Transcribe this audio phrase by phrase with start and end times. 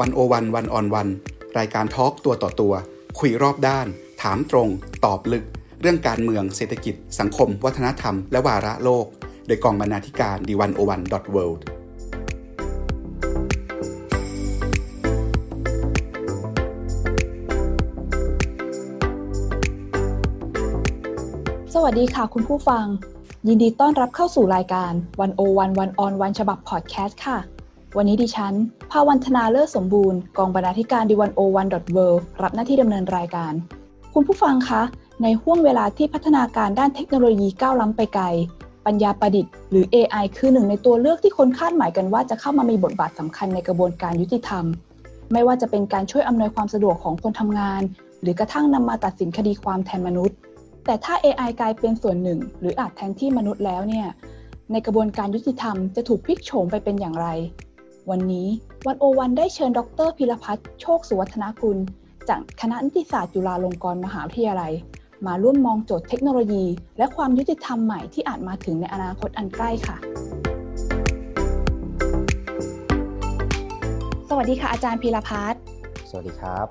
[0.00, 1.08] วันโอวันวันออนวัน
[1.58, 2.74] รายการทอล์กตัวต่อตัว
[3.18, 3.86] คุยรอบด้าน
[4.22, 4.68] ถามตรง
[5.04, 5.44] ตอบลึก
[5.80, 9.06] เรื่องการเมืองเศรษฐกิจ สังคม วัฒนธรรม และวาระโลก
[9.46, 11.64] โดยกองบรรณาธิการดีวันโอวันดอทเวิลด์
[21.74, 22.84] สวัสดีค่ะคุณผู้ฟัง
[23.48, 27.57] ยินดีต้อนรับเข้าสู่รายการวันโอวันวันออนวันฉบับพอดแคสต์ค่ะ
[27.96, 28.54] วันนี้ดิฉัน
[28.90, 31.98] ภาวันธนาเลิศสมบูรณ์ กองบรรณาธิการดีวันโอวันดอทเว
[32.42, 33.52] รับหน้าที่ดำเนินรายการ
[34.14, 34.82] คุณผู้ฟังคะ
[35.22, 38.24] ในห่วงเวลาที่พัฒนาการด้านเทคโนโลยีก้าวล้ำไปไกล
[38.86, 44.64] ปัญญาประดิษฐ์หรือ AI คือหนึ่งในตัวเลือกที่คนคาดหมายกันว่าจะเข้ามามีบทบาทสำคัญในกระบวนการยุติธรรม
[45.32, 47.82] ไม่ว่าจะเป็นการช่วยอำนวยความสะดวกของคนทำงาน
[48.22, 50.36] หรือกระทั่งนำมาตัดสินคดีความแทนมนุษย์
[50.86, 54.06] แต่ถ้า AI กลายเป็นส่วนหนึ่ง หรืออาจแทนที่มนุษย์แล้วเนี่ย
[54.72, 57.28] ในกระบวนการยุติธรรมจะถูกพลิกโฉมไปเป็นอย่างไร
[58.10, 58.48] วันนี้
[58.86, 61.78] วันโอวันได้เชิญ ดรพิรพัฒน์โชคสุวัฒนากุล
[62.28, 64.72] จากคณะนิติศาสตร์จุฬาลงกรณ์มหาวิทยาลัย
[65.26, 66.64] มาร่วมมองโจทย์เทคโนโลยี
[66.98, 69.96] และความยุติธรรมใหม่ที่อาจมาถึงในอนาคตอันใกล้ค่ะ
[74.28, 75.60] สวัสดีค่ะอาจารย์พีรพัฒน์
[76.10, 76.66] สวัสดีครับ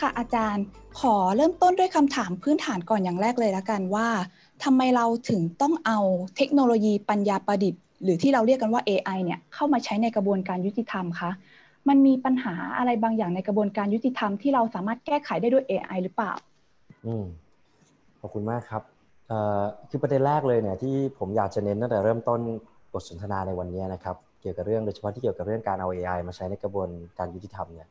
[0.00, 0.64] ค่ะอาจารย์
[1.00, 4.08] ขอเริ่มต้นด้วยคำถามพื้นฐานก่อนอย่างแรกเลยละกันว่า
[4.64, 5.98] ทำไมเราถึงต้องเอา
[6.36, 11.30] เทคโนโลยีปัญญาประดิษฐ์ หรือที่เราเรียกกันว่า AI เนี่ยเข้ามาใช้ในกระบวนการยุติธรรมคะ
[11.88, 16.32] มันมีปัญหาอะไรบางอย่างในกระบวนการยุติธรรมที่เราสามารถแก้ไขได้ด้วย AI หรือเปล่า
[17.06, 17.24] อืม
[18.20, 18.82] ขอบคุณมากครับ
[19.28, 22.40] เอ่อคือประเด็นแรกเลยเนี่ยที่ผมอยากจะเน้นตั้งแต่เริ่มต้น
[22.92, 27.88] บทสนทนาในวันนี้นะครับ เกี่ยวกับเรื่องโดยเฉพาะที่เกี่ยวกับเรื่องการเอา AI มาใช้ในกระบวนการยุติธรรมเนี่ย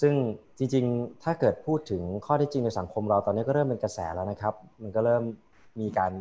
[0.00, 0.14] ซึ่ง
[0.58, 5.22] จริงๆ ถ้าเกิดพูดถึงข้อที่จริงในสังคมเราตอนนี้ก็เริ่มเป็นกระแสแล้วนะครับ มันก็เริ่ม
[5.80, 6.12] มีการ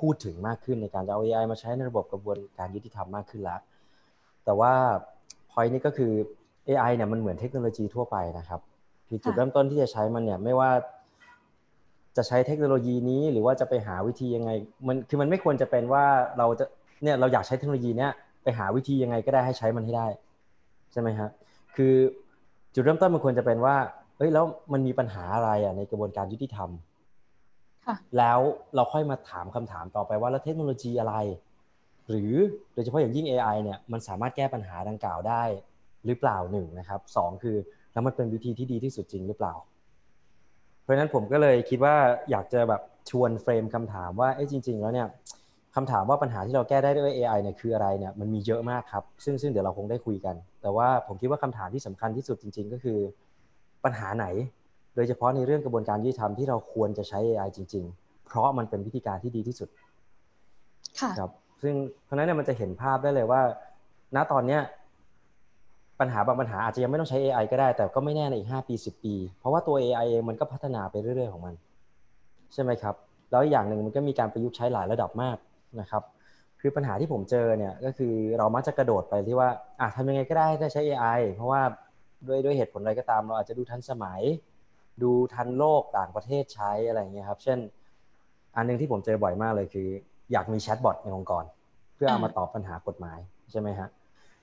[0.00, 3.60] พูดถึงมากขึ้นในการจะเอา AI มาใช้ในระบบกระบวนการยุติธรรมมากขึ้นแล้ว
[4.44, 4.72] แต่ว่า
[5.50, 6.12] พอยนี้ก็คือ
[6.68, 8.60] AI เนี่ยมันเหมือนเทคโนโลยีทั่วไปนะครับ
[9.08, 10.70] คือจุดเริ่มต้นที่จะใช้มันเนี่ยไม่ว่า
[12.16, 14.50] จะใช้เทคโนโลยีนี้หรือว่าจะไปหาวิธียังไง
[14.86, 16.04] มันคือมันไม่ควรจะเป็นว่า
[16.38, 16.64] เราจะ
[17.02, 18.10] เนี่ยเราอยากใช้เทคโนโลยีเนี้ย
[18.42, 20.06] ไปหาวิธียังไงก็ได้ให้ใช้มันให้ได้
[20.92, 21.28] ใช่ไหมฮะ
[21.76, 21.94] คือ
[22.74, 23.76] จุดเริ่มต้นมันควรจะเป็นว่า
[24.16, 26.68] เฮ้ยแล้วมันมีปัญหาอะไรอะในกระบวนการยุติธรรม
[28.18, 28.38] แล้ว
[28.74, 31.14] เราค่อยมาถามคำถามต่อไปว่าแล้วเทคโนโลยีอะไร
[32.08, 32.32] หรือ
[32.74, 35.42] โดยเฉพาะอย่างยิ่ง AI เนี่ยมันสามารถแก้ปัญหาดังกล่าวได้
[36.06, 37.56] หรือเปล่าหนึ่งนะครับสองคือ
[37.92, 39.54] แล้วมันเป็นวิธีที่ดีที่สุดจริงหรือเปล่า
[40.82, 41.96] เพราะฉะนั้นผมก็เลยคิดว่า
[42.30, 45.08] อยากจะแบบชวนเฟรมคำถามว่าเอ้จริง ๆ แล้วเนี่ย
[45.76, 52.98] คำถามว่าปัญหาที่เราแก้ได้ด้วย AI เนี่ยคืออะไรเนี่ยมันมีเยอะมากครับซึ่งซึ่งเดี๋ยวเราคงได้คุยกัน แต่ว่าผมคิดว่าคำถามที่สำคัญที่สุดจริง ๆ ก็คือ
[53.84, 54.26] ปัญหาไหน
[54.94, 59.68] โดยเฉพาะในเรื่องกระบวนการยุติธรรมที่เราควรจะใช้ AI จริง ๆ เพราะมันเป็นวิธีการที่ดีที่สุด
[61.18, 61.30] ครับ
[61.62, 63.40] ซึ่งเพราะนั้นเนี่ยมันจะเห็นภาพได้เลยว่า
[64.16, 64.60] ณตอนเนี้ย
[66.00, 71.54] ปัญหาบางปัญหาอาจจะยังไม่ต้องใช้ AI ก็ได้ แต่ก็ไม่แน่ในอีก 5 ปี 10 ปี เพราะว่าตัว AI เองมันก็พัฒนาไปเรื่อยๆของมัน
[72.52, 72.94] ใช่ไหมครับ
[73.30, 75.36] แล้วอย่างหนึ่งมันก็มีการประยุกต์ใช้หลายระดับมาก
[75.80, 76.02] นะครับ
[76.60, 79.48] คือปัญหาที่ผมเจอเนี่ยก็คือเรามักจะกระโดดไปที่ว่า
[79.80, 81.62] อะทำยังไงก็ได้ถ้าใช้ AI เพราะว่า
[82.28, 84.22] ด้วยด้วยเหตุผลอะไรก็ตามเราอาจจะดูทันสมัย
[85.02, 87.58] ดูทันโลกต่างประเทศใช้อะไรเงี้ยครับ เช่น
[88.56, 89.88] อันนึงที่ผมเจอบ่อยมากเลยคือ
[90.32, 91.44] อยากมี chatbot ในองค์กร
[91.94, 93.18] เพื่อเอามาตอบปัญหากฎหมาย
[93.50, 93.88] ใช่ไหมฮะ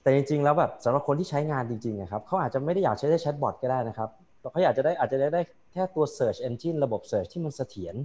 [0.01, 4.09] แต่จริงๆแล้วแบบสำหรับคนที่ใช้งานจริงๆนะครับเขาอาจจะไม่ได้อยากใช้ได้ chatbot ก็ได้นะครับ
[4.51, 5.41] เขาอยากจะได้อาจจะได้ได้
[5.73, 7.95] แค่ตัว Search Engine ระบบ Search ที่มันเสถียร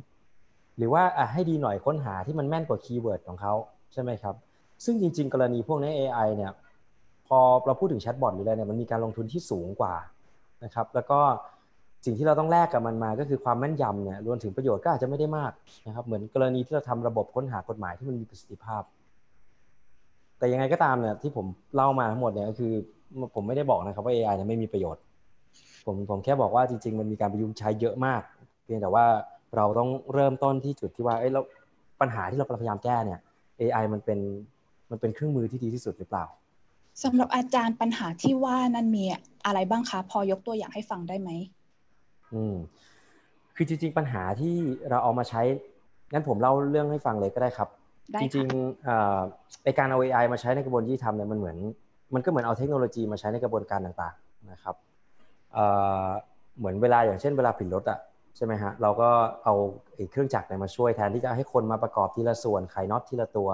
[0.77, 3.55] หรือว่าให้ดีหน่อยค้นหาที่มันแม่นกว่า keyword ของเขา
[3.93, 4.35] ใช่ไหมครับ
[4.85, 6.53] ซึ่งจริง ๆ กรณีพวกนี้ AI เนี่ย
[7.27, 9.95] พอเราพูดถึง chatbot หรืออะไรเนี่ยมันมีการลงทุนที่สูงกว่า
[10.65, 11.21] นะครับแล้วก็
[12.05, 15.53] สิ่งที่เราต้องแลกกับมันมาก็คือความแม่นยำเนี่ยรวมถึงประโยชน์ก็อาจจะไม่ได้มาก
[15.87, 18.83] นะครับเหมือนกรณีที่เราทำระบบค้นหากฎหมายที่มันมีประสิทธิภาพ
[20.39, 22.73] แต่ยังไงก็ตามเนี่ยที่ผมเล่ามาทั้งหมดเนี่ยก็คือ
[23.35, 25.03] ผมไม่ได้บอกนะครับว่า AI เนี่ยไม่มีประโยชน์
[25.87, 28.23] ผมผมแค่บอกว่าจริง ๆ มันมีการประยุกต์ใช้เยอะมาก
[28.65, 29.05] เพียงแต่ว่า
[29.57, 31.45] เราต้องเริ่มต้นที่จุดที่ว่าเอ้ยแล้ว
[32.01, 33.19] ปัญหาที่เราพยายามแก้เนี่ย
[33.61, 34.19] AI มันเป็น
[34.91, 36.25] มันเป็นเครื่องมือที่ดีที่สุดหรือเปล่า
[37.03, 39.05] สำหรับอาจารย์ปัญหาที่ว่านั้นมี
[39.47, 41.31] อะไรบ้างคะพอยกตัวอย่างให้ฟังได้ไหม
[42.35, 42.55] อืม
[43.57, 44.55] คือจริง ๆ ปัญหาที่
[44.91, 45.43] เราเอามาใช้
[46.13, 47.69] งั้นผมเล่าเรื่องให้ฟังเลยก็ได้ครับ
[48.21, 51.57] จริงๆไอการเอา AI มาใช้ในกระบวนการยุติธรรมเนี่ยมันเหมือน
[52.15, 54.77] มันก็เหมือนเอาเทคโนโลยีมาใช้ในกระบวนการต่างๆนะครับ
[56.59, 57.99] เหมือนเวลาอย่างเช่นเวลาผิดรถอะ
[58.37, 59.09] ใช่ไหมฮะเราก็
[59.45, 59.55] เอา
[60.11, 63.51] เครื่องจักรมาช่วยแทนที่จะให้คนมาประกอบทีละส่วนไขน็อตทีละตัว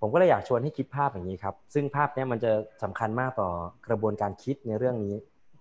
[0.00, 2.52] ผมก็เลยอยากชวนให้คิดภาพอย่างนี้ครับ ซึ่งภาพนี้มันจะ
[2.82, 3.48] สำคัญมากต่อ
[3.88, 5.14] กระบวนการคิดในเรื่องนี้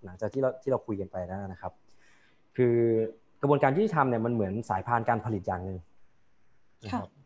[0.04, 1.72] หลังจากที่เราที่เราคุยกันไปแล้วนะครับ
[2.58, 2.76] คือ
[3.42, 5.80] กระบวนการยุติธรรมเนี่ยมันเหมือนสายพานการผลิตอย่างหนึ่ง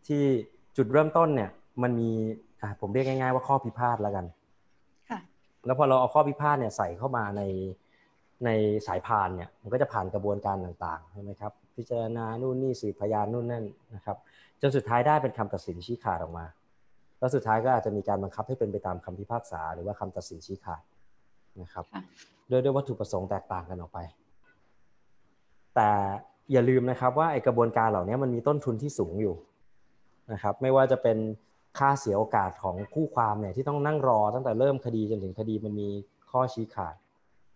[0.07, 0.23] ที่
[0.77, 1.49] จุดเริ่มต้นเนี่ย
[1.83, 2.09] มันมี
[2.81, 4.25] ผมเรียกง่ายๆว่าข้อพิพาทแล้วกัน
[5.65, 7.41] แล้วพอเราเอาข้อพิพาทเนี่ยใส่เข้ามาใน
[8.45, 8.49] ใน
[8.87, 14.17] สายพานเนี่ยมันก็จะผ่านกระบวนการต่างๆใช่ไหมครับพิจารณานู่นนี่สืบพยานนู่นนั่นนะครับ
[14.61, 16.45] จนสุดท้ายได้เป็นคำตัดสินชี้ขาดออกมา
[17.19, 20.83] แล้วสุดท้ายก็อาจจะมีการบังคับให้เป็นไปตามคำพิพากษา หรือว่าคำตัดสินชี้ขาด
[21.61, 21.85] นะครับ
[22.49, 23.99] โดยด้วยวัตถุประสงค์แตกต่างกันออกไป
[25.75, 25.89] แต่
[26.51, 29.35] อย่าลืมนะครับว่าไอกระบวนการเหล่านี้มันมีต้นทุนที่สูงอยู่
[30.31, 31.17] นะครับไม่ว่าจะเป็น
[31.77, 35.89] ค่าเสียโอกาสของคู่ความเนี่ยที่ต้องนั่งรอตั้งแต่เริ่มคดีจนถึงคดีมันมี
[36.31, 36.95] ข้อชี้ขาด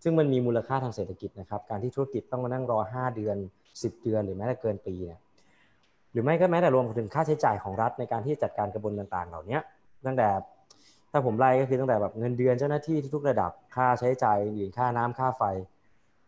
[0.04, 3.38] ซึ่งมันมีมูลค่าทางเศรษฐกิจนะครับการที่ธุรกิจต้องมานั่งรอ 5 เดือน
[3.72, 5.20] 10 เดือนหรือแม้แต่เกินปีเนี่ย
[6.12, 9.60] หรือไม่ก็แม้แต่รวมถึงค่าใช้จ่ายของรัฐในการที่จัดการกระบวนการต่างๆ เหล่านี้
[10.06, 10.28] ตั้งแต่
[11.12, 15.44] ถ้าผมไล่ก็คือตั้งแต่แบบเงินเดือนเจ้าหน้าที่ทุกระดับค่าใช้จ่ายอื่นค่าน้ำค่าไฟ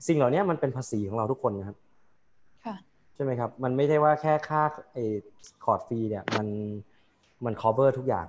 [0.08, 1.78] สิ่งเหล่านี้มันเป็นภาษีของเราทุกคนนะครับ
[3.16, 4.62] ใช่ไหมครับ มันไม่ใช่ว่าแค่ค่า
[4.94, 5.06] ไอ้
[5.64, 6.48] คอร์ดฟรีเนี่ยมัน
[7.46, 8.26] มัน cover ทุกอย่าง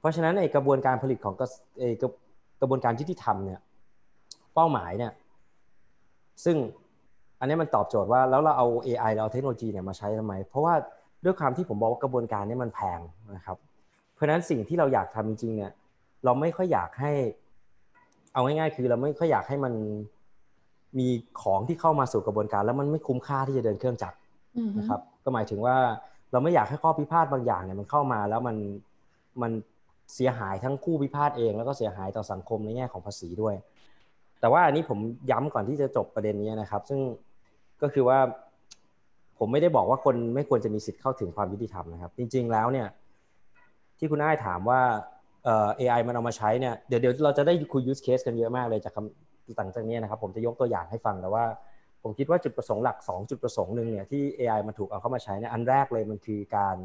[0.00, 1.34] เพราะฉะนั้นไอ้กระบวนการผลิตของ
[1.78, 1.88] ไอ้
[2.60, 3.60] กระบวนการยุติธรรมเนี่ย
[4.54, 5.12] เป้าหมายเนี่ย
[6.44, 6.56] ซึ่ง
[7.40, 10.74] อันนี้มันตอบโจทย์ว่าแล้วเราเอา AI เราเอาเทคโนโลยีเนี่ยมาใช้ทำไม เพราะว่า
[11.24, 13.00] ด้วยความที่ผมบอกว่ากระบวนการนี้มันแพง
[13.36, 13.56] นะครับ
[14.14, 15.72] เพราะฉะนั้นสิ่งที่เราอยากทำจริงๆเนี่ย
[16.24, 17.12] เราไม่ค่อยอยากให้
[18.32, 19.72] เอาง่ายๆคือเราไม่ค่อยอยากให้มัน
[20.98, 21.08] มี
[21.42, 24.16] ของที่เข้ามาสู่กระบวนการ แล้วมันไม่คุ้มค่าที่จะเดินเครื่องจักร
[24.78, 25.76] นะครับก็หมายถึงว่า
[26.32, 28.56] เราไม่อยากให้ข้อพิพาทบางอย่างเนี่ยมันเข้ามาแล้วมัน
[29.42, 29.52] มัน
[30.14, 33.54] เสียหายทั้งคู่พิพาทเอง แล้วก็เสียหายต่อสังคมในแง่ของภาษีด้วย
[34.40, 34.98] แต่ว่าอันนี้ผม
[35.30, 37.00] ย้ำก่อนที่จะจบประเด็นนี้นะครับ ซึ่ง
[37.82, 38.18] ก็คือว่า
[39.38, 42.86] ผมไม่ได้บอกว่าคนไม่ควรจะมีสิทธิ์เข้าถึงความยุติธรรมนะครับ จริง ๆ แล้วเนี่ย
[43.98, 44.80] ที่คุณอ้ายถามว่า
[45.44, 48.98] เอ่อ AI มันเอามาใช้เนี่ยเดี๋ยวเดี๋ยวเราจะได้คุย use case กันเยอะมากเลยจาก
[49.48, 51.44] คำต่างจากนี้นะครับผมจะยกตัวอย่างให้ฟังแต่ว่า
[52.02, 56.76] ผมคิดว่าจุดประสงค์หลัก 2 จุดประสงค์หนึ่งเนี่ยที่ AI มันถูกเอาเข้ามาใช้เนี่ยอันแรกเลยมันคือการ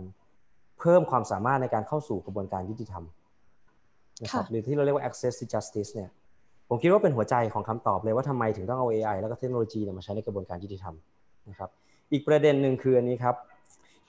[0.80, 3.04] เพิ่มความสามารถในการเข้าสู่กระบวนการยุติธรรม
[4.24, 6.10] นะครับหรือที่เราเรียกว่า access to justice เนี่ย
[6.70, 10.96] ผมคิดว่าเป็นหัวใจของคำตอบเลยว่าทำไมถึงต้องเอา AI แล้วก็เทคโนโลยีเนี่ยมาใช้ในกระบวนการยุติธรรม
[11.50, 11.70] นะครับ
[12.12, 13.36] อีกประเด็นหนึ่งคืออันนี้ครับ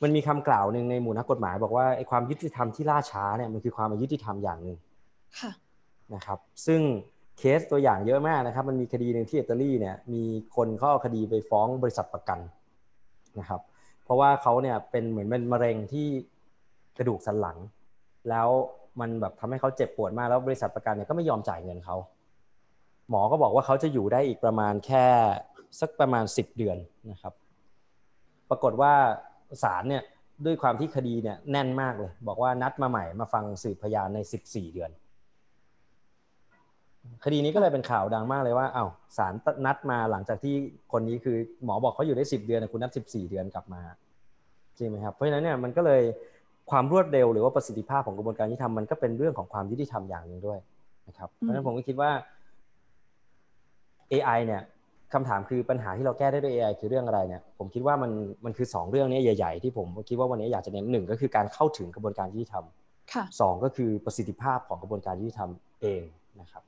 [0.02, 4.78] มันมีคำกล่าวหนึ่งในหมู่นักกฎหมาย บอกว่าไอ้ความยุติธรรมที่ล่าช้าเนี่ยมันคือความอายุติธรรมอย่างหนึ่ง
[6.14, 6.80] นะครับ ซึ่ง
[7.38, 10.22] เคสตัวอย่างเยอะมากนะครับ มันมีคดีหนึ่งที่อิตาลีเนี่ยมี
[10.56, 12.38] คนเขาเอาคดีไปฟ้องบริษัทประกัน
[13.38, 13.60] นะครับ
[14.04, 16.06] เพราะว่าเขาเนี่ยเป็นเหมือนเป็นมะเร็งที่
[16.98, 17.58] กระดูกสันหลัง
[18.30, 18.48] แล้ว
[19.00, 21.96] มันแบบทำให้เขาเจ็บปวดมากแล้วบริษัทประกันเนี่ยก็ไม่ยอมจ่ายเงินเขา
[23.10, 25.06] หมอก็บอกว่าเขาจะอยู่ได้อีกประมาณแค่
[25.80, 26.78] สักประมาณสิบเดือน
[27.10, 27.32] นะครับ
[28.50, 28.92] ปรากฏว่า
[29.62, 30.02] ศาลเนี่ย
[30.44, 34.90] ด้วยความที่คดีเนี่ยแน่นมากเลย บอกว่านัดมาใหม่มาฟังสืบพยานในสิบสี่เดือน
[37.24, 39.34] คดีนี้ก็เลยเป็นข่าวดังมากเลยว่าอ้าวศาล
[39.66, 40.54] นัดมาหลังจากที่
[40.92, 43.82] คนนี้คือหมอบอกเขาอยู่ได้สิบเดือนคุณนัดสิบสี่เดือนกลับมา
[44.76, 46.02] จริงไหมครับเพราะฉะนั้นเนี่ยมันก็เลย
[46.70, 50.58] ความรวดเร็วหรือว่าประสิทธิภาพของกระบวนการยุติธรรมมันก็เป็นเรื่องของความยุติธรรมอย่างหนึ่งด้วย
[51.08, 52.10] นะครับเพราะฉะนั้นผมก็คิดว่า
[54.12, 54.62] AI เนี่ย
[55.12, 58.10] คำถามคือปัญหาที่เราแก้ได้ด้วย AI คือเรื่องอะไรเนี่ยผมคิดว่ามัน
[58.44, 62.64] มันคือ 2 เรื่องนี้ใหญ่ ๆ ที่ผมคิดว่าวันนี้อยากจะเน้นหนึ่งก็คือการเข้าถึงกระบวนการยุติธรรม
[63.40, 65.50] สองก็คือประสิทธิภาพของกระบวนการยุติธรรม
[65.82, 66.02] เอง
[66.40, 66.62] นะครับ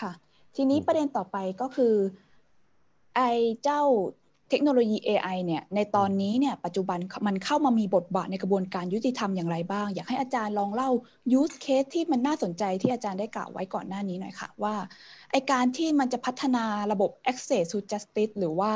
[0.00, 0.12] ค่ะ
[0.56, 1.94] ทีนี้ประเด็นต่อไปก็คือ
[3.16, 3.20] ไอ
[3.62, 3.82] เจ้า
[4.50, 10.90] เทคโนโลยี AI เนี่ยในตอนนี้เนี่ยปัจจุบันมันเข้ามามีบทบาทในกระบวนการยุติธรรมอย่างไรบ้าง อยากให้อาจารย์ลองเล่า
[11.40, 14.74] use case ที่มันน่าสนใจที่อาจารย์ได้กล่าวไว้ก่อนหน้านี้หน่อยค่ะ ว่า
[15.30, 18.72] ไอการที่มันจะพัฒนาระบบ access to justice หรือว่า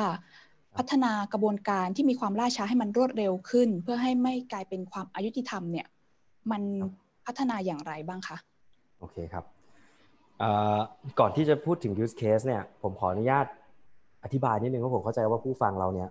[0.76, 5.86] พัฒนากระบวนการที่มีความล่าช้าให้มันรวดเร็วขึ้น เพื่อให้ไม่กลายเป็นความอายุติธรรมเนี่ย
[6.50, 6.62] มัน
[7.26, 8.36] พัฒนาอย่างไรบ้างคะ
[9.00, 9.44] โอเคครับ
[11.20, 13.46] ก่อนที่จะพูดถึง use case เนี่ยผมขออนุญาต
[14.24, 16.08] อธิบายนิดนึงเพราะผมเข้าใจว่าผู้ฟังเราเนี่ย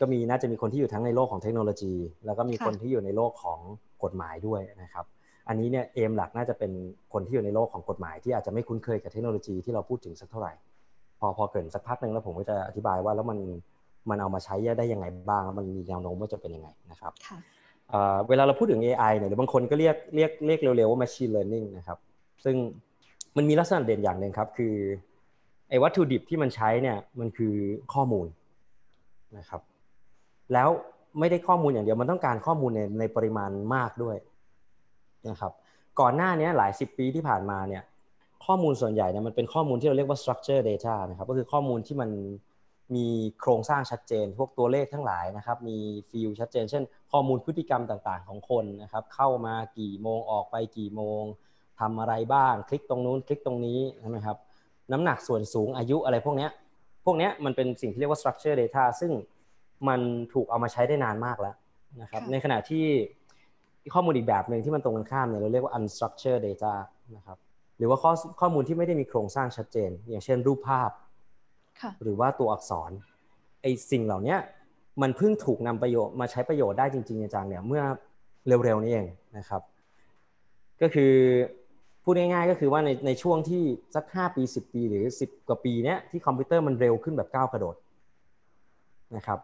[0.00, 1.94] ก็มีน่าจะมีคนที่อยู่ทั้งในโลกของเทคโนโลยี
[2.26, 3.58] แล้วก็มีคนที่อยู่ในโลกของ
[4.04, 5.04] กฎหมายด้วยนะครับ
[5.48, 6.72] อันนี้เนี่ยเอมหลักน่าจะเป็น
[7.12, 10.52] คนที่อยู่ในโลกของกฎหมาย ที่อาจจะไม่คุ้นเคยกับเทคโนโลยีที่เราพูดถึงสักเท่าไหร่
[11.20, 13.38] พอพอเกิดสักพักหนึ่งแล้วผมก็จะอธิบายว่าแล้วมัน
[14.10, 17.12] มันเอามาใช้ได้ยังไงบ้างมันมีแนวโน้มว่าจะเป็นยังไงนะครับ
[18.28, 21.98] เวลาเราพูดถึง AI เนี่ยหรือบางคนก็เรียกเรียกเรียกเร็วๆว่า machine learning นะครับ
[22.44, 22.56] ซึ่ง
[23.36, 24.74] มันมีลักษณะเด่นอย่างหนึ่งครับ คือ
[25.68, 27.54] ไอ้วัตถุดิบที่มันใช้เนี่ยมันคือ
[27.94, 28.26] ข้อมูล
[29.38, 29.60] นะครับ
[30.52, 30.68] แล้ว
[31.18, 34.16] ไม่ได้ข้อมูลอย่างเดียวมันต้องการข้อมูลในในปริมาณมากด้วย
[35.28, 35.52] นะครับ
[36.00, 37.82] ก่อนหน้านี้หลายสิบปีที่ผ่านมาเนี่ย
[38.46, 42.10] ข้อมูลส่วนใหญ่เนี่ยมันเป็นข้อมูลที่เราเรียกว่า structure data นะครับก็คือข้อมูลที่มัน
[42.94, 43.06] มี
[43.40, 45.76] โครงสร้างชัดเจน พวกตัวเลขทั้งหลายนะครับ มี
[46.10, 46.82] ฟิลชัดเจน เช่น
[47.12, 51.22] ข้อมูลพฤติกรรมต่างๆ ของคนนะครับ เข้ามากี่โมงออกไปกี่โมง
[51.80, 54.36] ทำอะไรบ้าง คลิกตรงนู้นคลิกตรงนี้ใช่ไหมครับ
[54.92, 56.48] น้ำหนักส่วนสูงอายุอะไรพวกนี้
[57.04, 59.12] พวกนี้มันเป็นสิ่งที่เรียกว่า structure data ซึ่ง
[59.88, 60.00] มัน
[60.32, 61.54] ถูกเอามาใช้ได้นานมากแล้ว
[62.02, 62.84] นะครับในขณะที่
[63.94, 66.74] ข้อมูลอีกแบบหนึ่งที่มันตรงกันข้ามเนี่ยเราเรียกว่า unstructured data
[67.16, 67.38] นะครับ
[67.78, 70.90] หรือว่าข้อข้อมูลที่ไม่ได้มีโครงสร้างชัดเจน อย่างเช่นรูปภาพ
[72.02, 72.90] หรือว่าตัวอักษร
[73.62, 74.36] ไอสิ่งเหล่านี้
[75.02, 77.82] มันเพิ่งถูกนำประโยชน์มาใช้ประโยชน์ได้จริงๆจังเนี่ยเมื่อ
[78.46, 79.06] เร็วๆนี้เอง
[79.38, 79.62] นะครับ
[80.82, 81.12] ก็คือ
[82.10, 83.62] พูดง่ายๆก็คือว่าในในช่วงที่
[83.94, 87.76] สักห้าปีสิบปีหรือสิบกว่าปีเนี้ยที่คอมพิวเตอร์มันเร็วขึ้นแบบก้าวกระโดด
[89.16, 89.38] นะครับ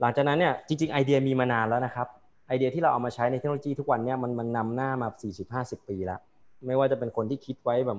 [0.00, 2.06] หลังจากนั้นเนี่ยจริงๆไอเดียมีมานานแล้วนะครับ
[2.48, 6.20] ไอเดียที่เราเอามาใช้ในเทคโนโลยีทุกวันเนี่ยมันมันนำหน้ามาสี่สิบห้าสิบปีแล้ว
[6.66, 7.98] ไม่ว่าจะเป็นคนที่คิดไว้แบบ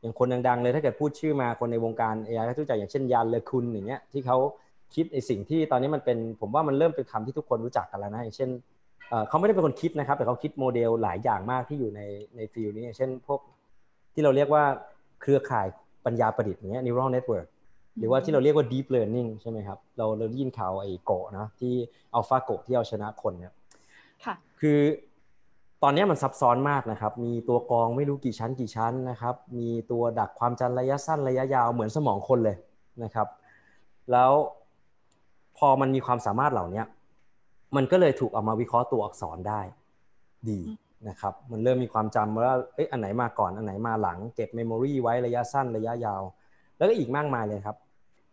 [0.00, 4.36] อย่างคนดังๆเลยถ้าเกิดพูดชื่อมาคนในวงการ AI ก็รู้จักอย่างเช่นยันเลคุนอย่างเงี้ยที่เขา
[4.94, 8.50] คิดในสิ่งที่ตอนนี้มันเป็นผมว่ามันเริ่มเป็นคำที่ทุกคนรู้จักกันแล้วนะอย่างเช่น
[9.28, 12.00] เขาไม่ได้เป็นคนคิดนะครับ แต่เขาคิดโมเดลหลายอย่างมากที่อยู่ใน
[12.36, 13.40] ใน field นี้อย่างเช่นพวก
[14.14, 14.64] ที่เราเรียกว่า
[15.20, 15.66] เครือข่าย
[16.06, 17.46] ปัญญาประดิษฐ์อย่างเงี้ย neural network
[17.98, 21.74] หรือว่าที่เราเรียกว่า deep learning ใช่ไหมครับ เราเราได้ยินข่าวไอ้โกะนะที่
[22.14, 23.52] AlphaGo ที่เอาชนะคนเนี่ย
[24.24, 24.78] ค่ะคือ
[25.82, 32.56] ตอนนี้มันซับซ้อนมากนะครับ มีตัวกรองไม่รู้กี่ชั้นกี่ชั้นนะครับ มีตัวดักความจำระยะสั้นระยะยาวเหมือนสมองคนเลย
[33.02, 33.28] นะครับ
[34.12, 34.32] แล้ว
[35.58, 36.82] พอมันมีความสามารถเหล่านี้
[37.76, 39.60] มันก็เลยถูกเอามาวิเคราะห์ตัวอักษรได้
[40.50, 40.60] ดี
[41.08, 46.22] นะครับ มันเริ่มมีความจำว่าเอ้ยอันไหนมาก่อนอันไหนมาหลัง เก็บ memory ไว้ระยะสั้นระยะยาว
[46.76, 47.76] แล้วก็อีกมากมายเลยครับ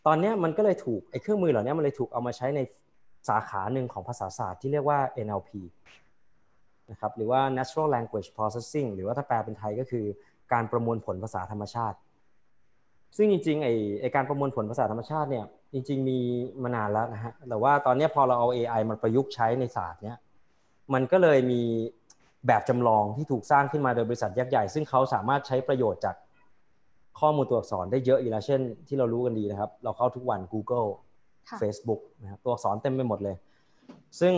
[0.07, 2.59] ตอนนี้มันก็เลยถูกไอ้เครื่องมือเหล่านี้มันเลยถูกเอามาใช้ใน
[3.29, 5.49] สาขาหนึ่งของภาษาศาสตร์ที่เรียกว่า NLP
[6.91, 10.05] นะครับหรือว่า Natural Language Processing หรือว่าถ้าแปลเป็นไทยก็คือ
[10.53, 11.97] การประมวลผลภาษาธรรมชาติ
[13.17, 16.19] ซึ่งจริงๆไอ้ไอการประมวลผลภาษาธรรมชาติเนี่ยจริง ๆ มี
[16.63, 20.17] มานานแล้วนะฮะแต่ว่าตอนนี้พอเราเอา AI มันประยุกต์ใช้ในศาสตร์เนี้ย
[20.93, 21.61] มันก็เลยมี
[22.47, 26.15] แบบจำลองที่ถูกสร้างขึ้นมาโดยบริษัทยักษ์ใหญ่ ซึ่งเขาสามารถใช้ประโยชน์จาก
[27.19, 30.87] ข้อมูลตัวอักษรได้เยอะอีกแล้วเช่น ที่เรารู้กันดีนะครับ เราเข้าทุกวัน Google
[31.61, 33.35] Facebook นะครับตัวอักษรเต็มไปหมดเลย
[34.19, 34.33] ซึ่ง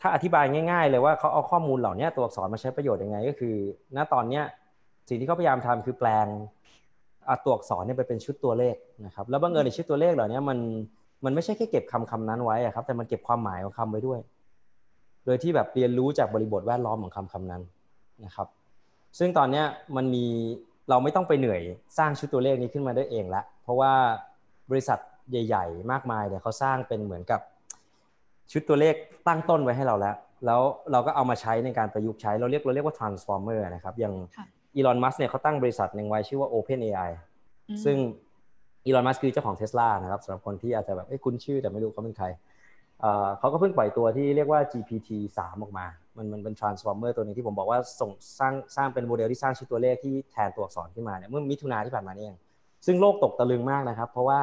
[0.00, 3.54] ถ้าอธิบายง่ายๆ เลยว่าเขาเอาข้อมูลเหล่านี้ตัวอักษรมาใช้ประโยชน์ยังไง ก็คือ
[3.96, 4.44] ณตอนเนี้ย
[5.08, 6.26] สิ่งที่เขาพยายามทำคือแปลง
[7.44, 8.76] ตัวอักษรเนี่ยไปเป็นชุดตัวเลข
[9.06, 10.58] นะครับแล้วบังเอิญในชุดตัวเลขเหล่านี้มัน
[11.24, 14.20] มันไม่ใช่แค่เก็บคำคำนั้นไว้ครับ แต่มันเก็บความหมายของคำไว้ด้วย
[15.24, 17.62] โดยที่แบบเรียนรู้จากบริบทแวดล้อมของคำคำนั้น
[18.24, 18.48] นะครับ
[19.18, 19.62] ซึ่งตอนนี้
[19.96, 20.24] มันมี
[20.90, 21.60] เราไม่ต้องไปเหนื่อย
[21.98, 23.92] สร้างชุดตัวเลขนี้ขึ้นมาได้เองละเพราะว่า
[24.70, 24.98] บริษัท
[25.30, 27.40] ใหญ่ ๆ มากมายเนี่ยเขาสร้างเป็นเหมือนกับ
[28.52, 28.94] ชุดตัวเลข
[29.26, 30.16] ตั้งต้นไว้ให้เราแล้ว
[30.46, 30.60] แล้ว
[30.92, 34.14] เราก็เอามาใช้ในการประยุกต์ใช้ เราเรียกเราเรียกว่า transformer นะครับ อย่าง
[34.76, 37.10] อีลอนมัสเนี่ยเขาตั้งบริษัทหนึ่งไว้ชื่อว่า Open AI
[37.84, 37.96] ซึ่ง
[38.86, 42.26] อีลอนมัสคือเจ้าของเทสลานะครับสำหรับคนที่อาจจะแบบเอ้คุ้นชื่อแต่ไม่รู้เขาเป็นใคร
[43.38, 52.36] เขาก็เพิ่งปล่อยตัวที่เรียกว่า GPT 3 ออกมา มันมันเป็น transformer ตัวนึงที่ผมบอกว่าส่งสร้างสร้างเป็นโมเดลที่สร้างชุดตัวเลขที่แทนตัวอักษรขึ้นมาเนี่ยเมื่อมิถุนาที่ผ่านมานี่เอง
[52.86, 54.40] ซึ่งโลกตกตะลึงมากนะครับ เพราะว่า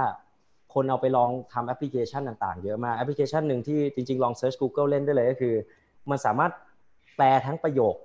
[0.73, 5.53] คนเอาไปลองทำแอปพลิเคชันต่างๆ เยอะมาก แอปพลิเคชันหนึ่งที่จริงๆ ลอง search Google เล่นได้เลยก็คือ
[6.09, 6.51] มันสามารถ
[7.15, 7.95] แปลทั้งประโยค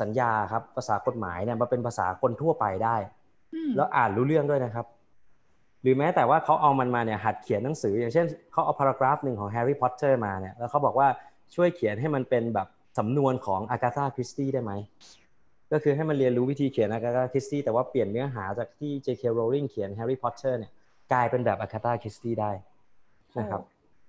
[0.00, 2.96] สัญญาครับภาษากฎหมายเนี่ยมาเป็นภาษาคนทั่วไปได้
[3.76, 4.86] แล้วอ่านรู้เรื่องด้วยนะครับ
[5.82, 11.08] หรือแม้แต่ว่าเขาเอามันมาเนี่ยหัดเขียนหนังสือ อย่างเช่นเขาเอา paragraph หนึ่งของแฮร์รี่พอตเตอร์มาเนี่ยแล้วเขาบอกว่า
[11.54, 12.68] ช่วยเขียนให้มันเป็นแบบ
[12.98, 14.72] สำนวนของอากาธาคริสตี้ได้ไหม
[15.72, 19.22] ก็คือให้มันเรียนรู้วิธีเขียนอากาธาคริสตี้แต่ว่าเปลี่ยนเนื้อหาจากที่ J.K.
[19.38, 20.72] Rowling เขียนแฮร์รี่พอตเตอร์เนี่ย
[21.12, 22.50] กลายเป็นแบบอะคาตาคิสตี้ได้
[23.38, 23.62] นะครับ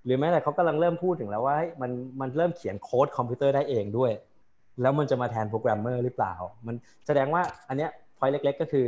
[0.05, 4.11] หรือแม้แต่เขากำลังเริ่มพูดถึงแล้วว่ามันมันเริ่มเขียนโค้ดคอมพิวเตอร์ได้เองด้วย
[4.81, 6.33] แล้วมันจะมาแทนโปรแกรมเมอร์หรือเปล่า
[6.67, 6.75] มัน
[7.07, 8.87] แสดงว่าอันเนี้ยพอยเล็ก ๆ ก็คือ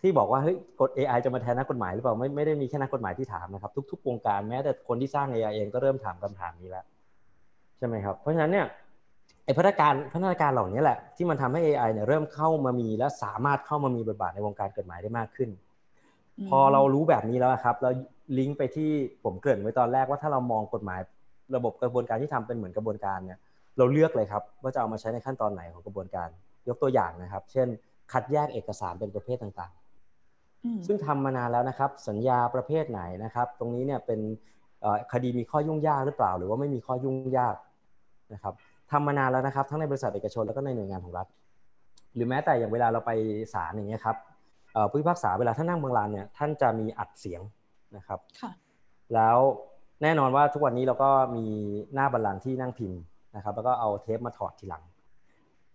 [0.00, 6.84] ที่บอกว่าเฮ้ยกฎ AI จะมาแทนนักกฎหมายหรือเปล่าไม่ไม่ได้มีแค่นักกฎหมายที่ถามนะครับ ทุกๆวงการแม้แต่คนที่สร้าง AI เองก็เริ่มถามคำถามนี้แล้ว
[7.78, 8.66] ใช่ไหมครับ เพราะฉะนั้นเนี่ย
[9.44, 15.50] ไอพัฒนาการพัฒนาการเหล่านี้แหละที่มันทำให้ AI เนี่ยเริ่มเข้ามามีและสามารถเข้ามามีบทบาทในวงการกฎหมายได้มากขึ้น
[16.48, 17.90] พอเรารู้แบบนี้แล้วครับเรา
[18.38, 18.90] ลิงก์ไปที่
[19.24, 21.00] ผมเกริ่นไว้ตอนแรกว่าถ้าเรามองกฎหมาย
[21.56, 23.38] ระบบกระบวนการที่ทำเป็นเหมือนกระบวนการเนี่ย
[23.78, 26.28] เราเลือกเลยครับว่าจะเอามาใช้ในขั้นตอนไหนของกระบวนการ
[26.68, 27.68] ยกตัวอย่างนะครับ เช่น
[28.12, 34.20] คัดแยกเอกสารเป็นประเภทต่างๆ ซึ่งทำมานานแล้วนะครับ สัญญาประเภทไหนนะครับ ตรงนี้เนี่ยเป็น
[35.12, 37.56] คดีมีข้อยุ่งยากหรือเปล่า หรือว่าไม่มีข้อยุ่งยาก
[38.32, 38.54] นะครับ
[38.90, 41.26] ทำมานานแล้วนะครับ ทั้งในบริษัทเอกชนแล้วก็ในหน่วยงานของรัฐ
[42.14, 43.10] หรือแม้แต่อย่างเวลาเราไป
[43.54, 44.16] ศาลอย่างเงี้ยครับ
[44.90, 47.42] ผู้พิพากษาเวลาท่านนั่งบางลานเนี่ยท่านจะมีอัดเสียง
[47.96, 48.20] นะครับ
[49.14, 49.38] แล้ว
[50.02, 51.44] แน่นอนว่าทุกวันนี้เราก็มี
[51.94, 53.00] หน้าบัลลังก์ที่นั่งพิมพ์
[53.36, 54.82] นะครับแล้วก็เอาเทปมาถอดทีหลัง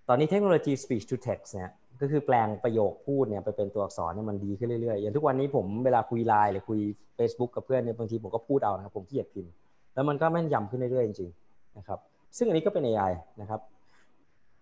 [0.08, 6.80] ตอนนี้เทคโนโลยี speech to text เนี่ยก็คือแปลงประโยคพูดเนี่ยไปเป็นตัวอักษรเนี่ยมันดีขึ้นเรื่อยๆอย่างทุกวันนี้ผมเวลาคุยไลน์หรือคุย
[7.18, 9.52] Facebook กับเพื่อนเนี่ยบางทีผมก็พูดเอานะครับผมขี้เกียจพิมพ์
[9.94, 12.00] แล้วมันก็แม่นยำขึ้นเรื่อยๆจริงๆนะครับ
[12.38, 13.62] ซึ่งอันนี้ก็เป็น AI นะครับ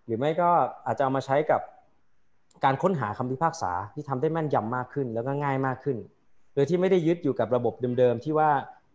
[0.06, 0.48] หรือไม่ก็
[0.86, 1.60] อาจจะเอามาใช้กับ
[2.64, 5.96] การค้นหาคำพิพากษาที่ทำได้แม่นยำมากขึ้น แล้วก็ง่ายมากขึ้น
[6.54, 8.50] โดยที่ไม่ได้ยึดอยู่กับระบบเดิมๆที่ว่า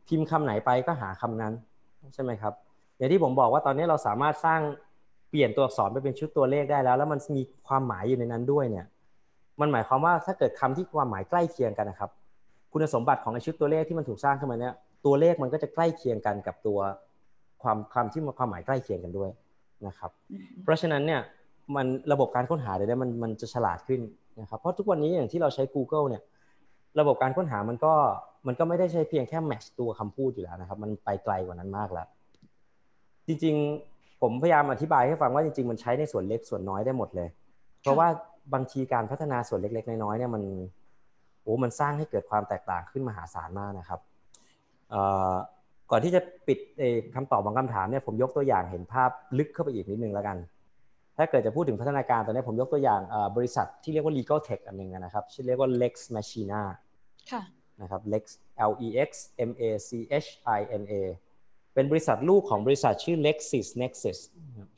[0.08, 1.54] พิมพ์คำไหนไปก็หาคำนั้น
[2.14, 2.54] ใช่ไหมครับ
[2.98, 4.62] อย่างที่ผมบอกว่าตอนนี้เราสามารถสร้าง
[5.30, 8.86] เปลี่ยนตัวอักษรไปเป็นชุดตัวเลขได้แล้ว แล้วมันมีความหมายอยู่ในนั้นด้วยเนี่ย
[9.62, 12.10] มันหมายความว่าถ้าเกิดคำที่ความหมายใกล้เคียงกันนะครับ
[12.72, 14.74] คุณสมบัติของไอชุดตัวเลขที่มันถูกสร้างขึ้นมาเนี้ย
[15.06, 16.80] ตัวเลขมันก็จะใกล้เคียงกันกับตัว
[17.62, 19.30] ความความที่ความหมายใกล้เคียงกันด้วย
[19.88, 20.12] นะครับ
[20.64, 21.22] เพราะฉะนั้นเนี่ย
[21.76, 24.02] มันระบบการค้นหาเดี๋ยวนี้มันมันจะฉลาดขึ้น
[24.42, 26.22] นะครับ เพราะทุกวันนี้อย่างที่เราใช้ Google เนี่ย
[27.00, 27.94] ระบบการค้นหามันก็
[28.48, 32.08] มันก็ไม่ได้ใช้เพียงแค่แมชตัวคำพูดอยู่แล้วนะครับ มันไปไกลกว่านั้นมากแล้ว
[33.28, 33.56] จริง
[33.90, 37.30] ๆ ผมพยายามอธิบายให้ฟังว่าจริง ๆ มันใช้ในส่วนเล็กส่วนน้อยได้หมดเลย
[37.82, 38.08] เพราะว่า
[38.54, 40.44] บางทีการพัฒนาส่วนเล็ก ๆ น้อยๆเนี่ยมัน
[41.42, 44.00] โอ้มันสร้างให้เกิดความแตกต่างขึ้นมหาศาลมากนะครับ
[45.92, 46.60] ก่อนที่จะปิด
[47.16, 50.38] คำตอบบางคำถามเนี่ยผมยกตัวอย่างเห็นภาพลึกเข้าไปอีกนิดนึงแล้วกัน
[51.18, 53.02] ถ้าเกิดจะพูดถึงพัฒนาการตอนนี้ผมยกตัวอย่าง
[53.36, 56.62] บริษัทที่เรียกว่า legal tech อันหนึ่งนะครับชื่อเรียกว่า lex machina
[57.32, 57.42] ค่ะ
[57.82, 58.24] นะครับ lex
[58.70, 59.10] l e x
[59.50, 59.90] m a c
[60.24, 60.28] h
[60.58, 60.94] i n a
[61.76, 64.20] เป็นบริษัทลูกของบริษัทชื่อ LexisNexis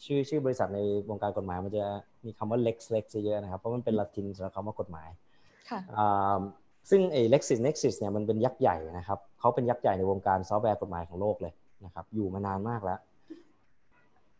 [0.05, 1.85] ชื่อชื่อบริษัทในวงการกฎหมายมันจะ
[2.25, 5.09] มีคำว่า lex lex เยอะนะครับ เพราะมันเป็นละตินสำหรับคำว่ากฎหมาย
[6.89, 11.53] ซึ่งไอ้ LexisNexis เนี่ยมันเป็นยักษ์ใหญ่นะครับเขาเป็นยักษ์ใหญ่ในวงการซอฟต์แวร์กฎหมายของโลกเลย
[11.85, 12.99] นะครับ อยู่มานานมากแล้ว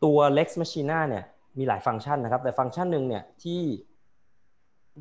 [0.03, 1.23] ตัว Lex Machina เนี่ย
[1.57, 3.61] มีหลายฟังก์ชันนะครับ แต่ฟังก์ชันหนึ่งเนี่ยที่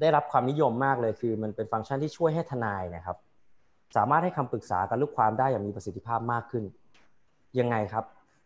[0.01, 3.17] ได้รับความนิยมมากเลยคือ มันเป็นฟังก์ชันที่ช่วยให้ทนายนะครับ
[3.97, 6.65] สามารถให้คำปรึกษากับลูกความได้อย่างมีประสิทธิภาพมากขึ้น
[7.61, 8.05] ยังไงครับ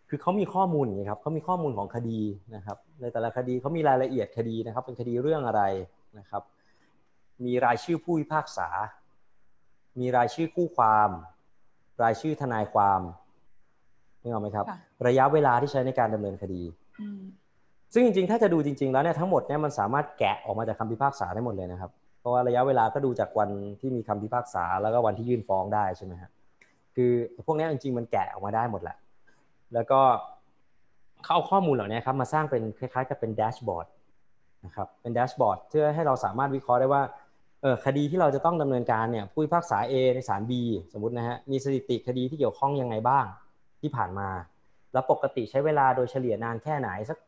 [0.08, 2.20] คือเขามีข้อมูลอย่างนี้ครับเขามีข้อมูลของคดี
[2.56, 5.62] นะครับ ในแต่ละคดีเขามีรายละเอียดคดีนะครับ เป็นคดีเรื่องอะไร
[6.18, 6.42] นะครับ
[7.44, 8.68] มีรายชื่อผู้พิพากษา
[10.00, 11.10] มีรายชื่อคู่ความ
[12.02, 13.00] รายชื่อทนายความ
[14.22, 14.66] นึกออกไหมครับ
[15.06, 16.62] ระยะเวลาที่ใช้ในการดำเนินคดี
[17.94, 21.90] ซึ่งจริงๆ ถ้าจะดูจริง ๆ แล้วเนี่ยทั้งหมดเนี่ยมันสามารถแกะออกมาจากคำพิพากษาได้หมดเลยนะครับ
[22.20, 23.50] เพราะว่าระยะเวลาก็ดูจากวัน
[23.80, 26.30] ที่มีคำพิพากษาแล้วก็วันที่ยื่นฟ้องได้ใช่ไหมครับ
[26.94, 27.11] คือ
[27.47, 28.97] พวกนี้จริงๆมันแกะออกมาได้หมดแหละ
[29.75, 30.00] แล้วก็
[31.25, 33.87] เขาเอาข้อมูลเหล่านี้ครับมาสร้างเป็นคล้ายๆกับเป็นแดชบอร์ด
[34.64, 37.02] นะครับเป็นแดชบอร์ดเพื่อให้เราสามารถวิเคราะห์ได้ว่า
[37.62, 40.52] เออคดีที่เราจะต้องดำเนินการเนี่ยผู้พิพากษา A ในศาล B
[40.93, 43.25] สมมตินะฮะมีสถิติคดีที่เกี่ยวข้องยังไงบ้าง
[43.80, 44.28] ที่ผ่านมา
[44.93, 47.19] แล้วปกติใช้เวลาโดยเฉลี่ยนานแค่ไหนสัก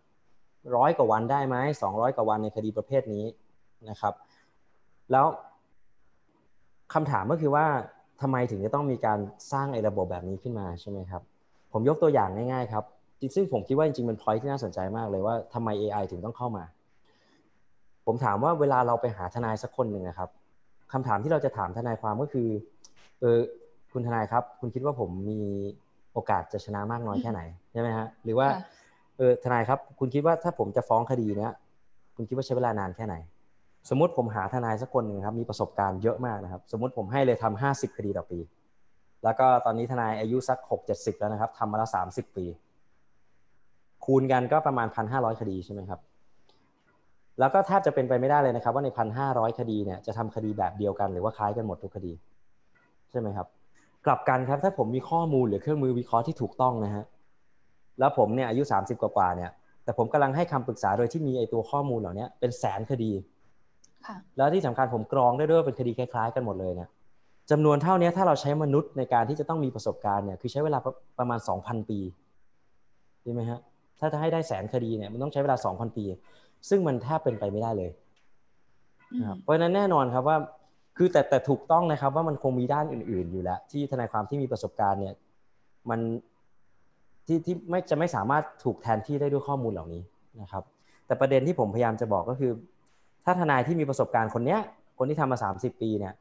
[0.77, 3.25] ร้อยกว่าวันได้ไหมสองร้อยกว่าวันในคดีประเภทนี้
[3.91, 4.15] นะครับ
[5.13, 5.27] แล้ว
[6.95, 7.67] คำถามก็คือว่า
[8.23, 9.19] ทำไมถึงจะต้องมีการ
[9.53, 11.23] สร้างไอ้ระบบแบบนี้ขึ้นมาใช่ไหมครับ
[11.73, 12.85] ผมยกตัวอย่างง่ายๆครับ
[13.35, 16.65] ซึ่งผมคิดว่าจริงๆมันพอยที่น่าสนใจมากเลยว่าทำไม AI ถึงต้องเข้ามา
[18.07, 20.29] ผมถามว่าเวลาเราไปหาทนายสักคนหนึ่งนะครับ
[20.93, 22.49] คำถามที่เราจะถามทนายความก็คือ
[23.21, 23.39] เออ
[23.93, 25.41] คุณทนายครับ คุณคิดว่าผมมี
[26.13, 27.41] โอกาสจะชนะมากน้อยแค่ไหน
[27.73, 28.49] ใช่ไหมฮะหรือว่า
[29.17, 31.53] เออทนายครับ คุณคิดว่าถ้าผมจะฟ้องคดีเนี้ย
[32.17, 33.15] คุณคิดว่าใช้เวลานานแค่ไหน
[33.88, 38.38] สมมติผมหาทนายสักคนหนึ่งครับมีประสบการณ์เยอะมากนะครับ สมมติผมให้เลยทำห้าสิบคดีต่อปี
[39.25, 42.45] แล้วก็ตอนนี้ทนายอายุสักหกเจ็ดสิบแล้วนะครับทำมาแล้วสามสิบปี
[44.05, 46.01] คูณกันก็ประมาณพันห้าร้อยคดีใช่ไหมครับ
[47.38, 52.12] แล้วก็แทบจะเป็นไปไม่ได้เลยนะครับ ว่าในพันห้าร้อยคดีเนี่ยจะทำคดีแบบเดียวกันหรือว่าคล้ายกันหมดทุกคดี
[53.11, 53.47] ใช่ไหมครับ
[54.07, 57.05] กลับกันครับถ้าผมมีข้อมูลหรือเครื่องมือวิเคราะห์ที่ถูกต้องนะฮะ
[57.99, 59.51] แล้วผมเนี่ยอายุสามสิบกว่าเนี่ย
[59.85, 63.12] แต่ผมกำลังให้คำปรึกษาโดยที่มีไอตัวข้อมูลเหล่านี้เป็นแสนคดี
[64.37, 66.88] แล้วที่สำคัญผมกรองได้ด้วยเป็นคดีคล้ายๆ กันหมดเลยเนี่ย
[67.51, 70.79] จำนวนเท่านี้ถ้าเราใช้มนุษย์ในการที่จะต้องมีประสบการณ์เนี่ยคือใช้เวลา
[71.19, 71.99] ประมาณสองพันปี
[73.23, 73.61] ใช่ไหมฮะ
[74.01, 76.05] ถ้าจะให้ได้แสนคดีเนี่ยมันต้องใช้เวลาสองพันปี
[76.69, 77.91] ซึ่งมันแทบเป็นไปไม่ได้เลย
[79.21, 80.37] นะครับเพราะฉะนั้นแน่นอนครับว่า
[80.97, 85.15] คือแต่แต่ถูกต้องนะครับว่ามันคงมีด้านอื่น ๆ อยู่แล้ว ที่ทนายความที่มีประสบการณ์เนี่ย
[85.91, 86.01] มัน
[87.27, 90.03] ที่ที่ไม่จะไม่สามารถถูกแทนที่ได้ด้วยข้อมูลเหล่านี้
[90.43, 90.62] นะครับ
[91.07, 92.53] แต่ประเด็นที่ผมพยายามจะบอกก็คือ
[93.25, 94.61] ถ้าทนายที่มีประสบการณ์คนเนี้ย
[94.99, 96.15] คนที่ทำมา 30 ปีเนี่ย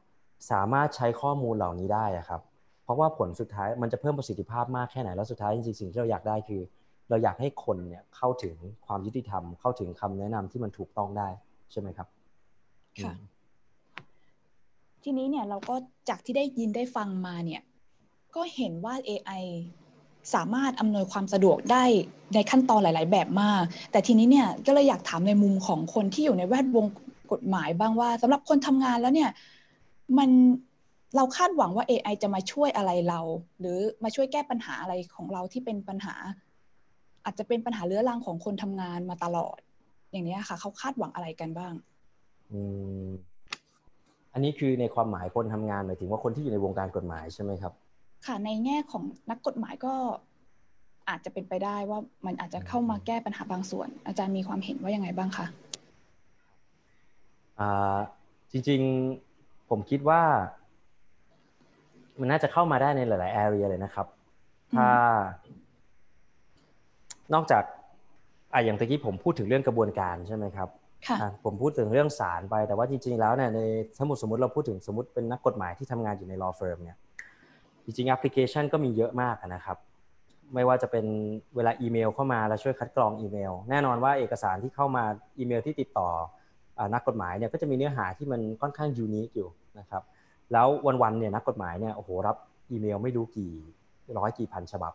[0.50, 2.40] สามารถใช้ข้อมูลเหล่านี้ได้ครับ
[2.84, 6.62] เพราะว่าผลสุดท้ายมันจะเพิ่มประสิทธิภาพมากแค่ไหนแล้วสุดท้ายจริงๆสิ่งที่เราอยากได้คือ
[7.10, 11.28] เราอยากให้คนเนี่ยเข้าถึงความยุติธรรม เข้าถึงคำแนะนำที่มันถูกต้องได้
[11.70, 12.08] ใช่ไหมครับ
[13.02, 13.12] ค่ะ
[15.02, 15.74] ทีนี้เนี่ยเราก็
[16.08, 17.62] จากที่ได้ยินได้ฟังมาเนี่ย
[18.36, 19.44] ก็เห็นว่า AI
[20.34, 21.84] สามารถอำนวยความสะดวกได้
[22.34, 26.86] ในขั้นตอนหลาย ๆ แบบมาก แต่ทีนี้เนี่ยก็เลยอยากถามในมุมของคนที่อยู่ในแวดวง
[27.32, 29.30] กฎหมายบ้างว่าสำหรับคนทำงานแล้วเนี่ย
[30.18, 30.30] มัน
[31.16, 33.20] เราคาดหวังว่า AI จะมาช่วยอะไรเรา
[33.60, 36.14] หรือมาช่วยแก้ปัญหาอะไรของเราที่เป็นปัญหา
[37.24, 39.58] อาจจะเป็นปัญหาเรื้อรังของคนทำงานมาตลอด
[40.10, 41.74] อย่างนี้ค่ะ เขาคาดหวังอะไรกันบ้าง
[42.52, 42.60] อื
[43.04, 43.08] ม
[44.32, 47.72] อันนี้คือในความหมายคนทำงานหมายถึงว่าคนที่อยู่ในวงการกฎหมายใช่ไหมครับ
[48.26, 49.94] ค่ะในแง่ของนักกฎหมายก็
[51.08, 55.46] อาจจะเป็นไปได้ว่ามันอาจจะเข้ามาแก้ปัญหาบางส่วน อาจารย์มีความเห็นว่ายังไงบ้างคะ
[57.58, 57.98] อ่า
[58.52, 60.22] จริงๆผมคิดว่า
[62.20, 64.06] มันน่าจะเข้ามาได้ในหลายๆ area เลยนะครับ
[64.76, 64.88] ถ้า
[67.34, 67.62] นอกจาก
[68.52, 70.68] อะอย่างตะกี้ผมพูดถึงเรื่องกระบวนการใช่ไหมครับ
[71.44, 73.60] ผมพูดถึงเรื่องศาลไปแต่ว่าจริง ๆ แล้วเนี่ยใน
[73.98, 76.98] สมมติสมมติเราพูดถึงสมมติเป็นนักกฎหมายที่ทำงานอยู่ใน law firm เนี่ย
[77.84, 79.76] จริงๆแอปพลิเคชันก็มีเยอะมากนะครับ
[80.54, 81.06] ไม่ว่าจะเป็น
[81.56, 85.04] เวลาอีเมลเข้ามาแล้วช่วยคัดกรองอีเมล แน่นอนว่าเอกสารที่เข้ามา
[85.38, 86.08] อีเมลที่ติดต่อ
[86.94, 90.02] นักกฎหมายเนี่ยก็จะมีเนื้อหาที่มันค่อนข้าง unique อยู่นะครับ
[90.52, 90.66] แล้ว
[91.02, 92.36] วันๆเนี่ยนักกฎหมายเนี่ยโอ้โหรับ
[92.70, 93.50] อีเมลไม่รู้กี่
[94.18, 94.92] ร้อยกี่พันฉบับ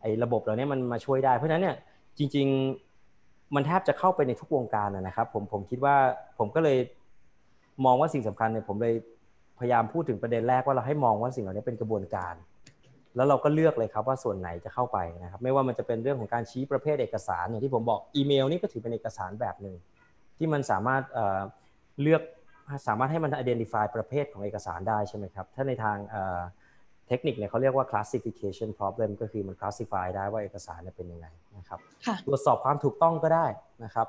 [0.00, 1.76] ไอ้ระบบเราเนี่ยมันมาช่วยได้เพราะฉะนั้นเนี่ย
[2.18, 2.46] จริง
[3.00, 5.96] ๆมันแทบจะเข้าไปในทุกวงการนะครับผมผมคิดว่า
[6.38, 6.78] ผมก็เลย
[7.84, 8.94] มองว่าสิ่งสำคัญเนี่ยผมเลย
[9.62, 12.34] พยายามพูดถึงประเด็นแรกว่าเราให้มองว่าสิ่งเหล่านี้เป็นกระบวนการ
[13.16, 19.76] แล้วเราก็เลือกเลยครับว่าส่วนไหนจะเข้าไปนะครับ ไม่ว่ามันจะเป็นเรื่องของการชี้ประเภทเอกสารอย่างที่ผมบอกอีเมลนี่ก็ถือเป็นเอกสารแบบหนึ่ง
[20.38, 21.02] ที่มันสามารถ
[22.02, 22.22] เลือก
[22.86, 25.96] สามารถให้มัน identify ประเภทของเอกสารได้ใช่ไหมครับ ถ้าในทาง
[27.08, 31.26] เทคนิคเนี่ยเขาเรียกว่า classification problem ก็คือมัน classify ได้ว่าเอกสารเป็นยังไง
[31.58, 31.78] นะครับ
[32.26, 33.46] ตรวจสอบความถูกต้องก็ได้
[33.84, 34.06] นะครับ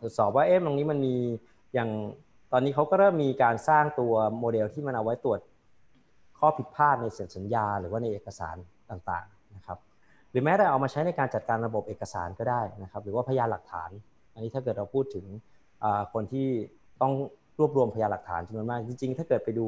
[0.00, 1.16] ตรวจสอบว่าเอ๊ะตรงนี้มันมี
[1.74, 1.90] อย่าง
[2.56, 5.40] ตอนนี้เขาก็เริ่มมีการสร้างตัวโมเดลที่มันเอาไว้ตรวจ
[6.38, 8.56] ข้อผิดพลาดในเซ็นสัญญา หรือว่าในเอกสาร
[8.90, 9.78] ต่างๆนะครับ
[10.30, 13.90] หรือแม้แต่เอามาใช้ในการจัดการระบบเอกสารก็ได้นะครับ หรือว่าพยานหลักฐาน
[14.34, 15.26] อันนี้ถ้าเกิดเราพูดถึง
[16.12, 16.48] คนที่
[17.00, 17.12] ต้อง
[17.58, 19.66] รวบรวมพยานหลักฐานจำนวนมาก จริง ๆ ถ้าเกิดไปดู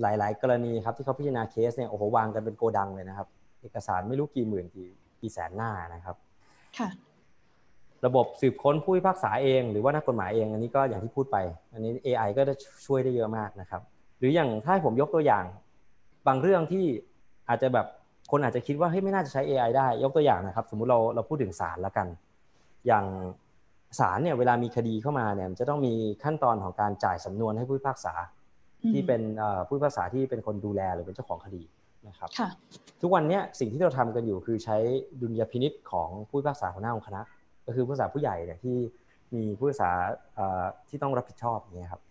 [0.00, 3.28] หลาย ๆ กรณีครับที่เขาพิจารณาเคสเนี่ยโอ้โหวางกันเป็นโกดังเลยนะครับ
[3.62, 4.88] เอกสารไม่รู้กี่หมื่นกี่
[5.20, 6.16] กี่แสนหน้านะครับ
[6.78, 6.88] ค่ะ
[8.06, 11.36] ระบบสืบค้นผู้พิพากษาเอง หรือว่านักกฎหมายเอง อันนี้ก็อย่างที่พูดไป
[11.72, 12.54] อันนี้ AI ก็จะ
[12.86, 13.82] ช่วยได้เยอะมากนะครับ
[14.18, 15.44] หรืออย่างถ้าผมยกตัวอย่าง
[16.26, 16.84] บางเรื่องที่
[17.48, 17.86] อาจจะแบบ
[18.30, 22.06] คนอาจจะคิดว่าเฮ้ยไม่น่าจะใช้ AI ได้ ยกตัวอย่างนะครับ สมมุติเราเราพูดถึงศาลแล้วกัน
[22.86, 23.04] อย่าง
[23.98, 28.14] ศาลเนี่ยเวลามีคดีเข้ามาเนี่ยจะต้องมีขั้นตอนของการจ่ายสำนวนให้ผู้พิพากษา
[28.92, 29.22] ที่เป็น
[29.66, 31.62] ผู้พิพากษาที่เป็นคนดูแลหรือเป็นเจ้าของคดี
[32.08, 32.28] นะครับ
[33.00, 34.76] ทุกวันนี้สิ่งที่เราทำกันอยู่คือใช้
[35.20, 37.22] ดุลยพินิษของผู้พิพากษาหัวหน้าของคณะ
[37.66, 38.76] ก็คือผู้ศึกษาผู้ใหญ่เนี่ยที่
[39.34, 39.90] มีผู้ศึกษา
[40.88, 42.02] ที่ต้องรับผิดชอบอย่างเงี้ยครับ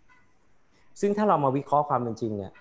[1.00, 2.52] ซึ่งถ้าเรามาวิเคราะห์ความเป็นจริงเนี่ย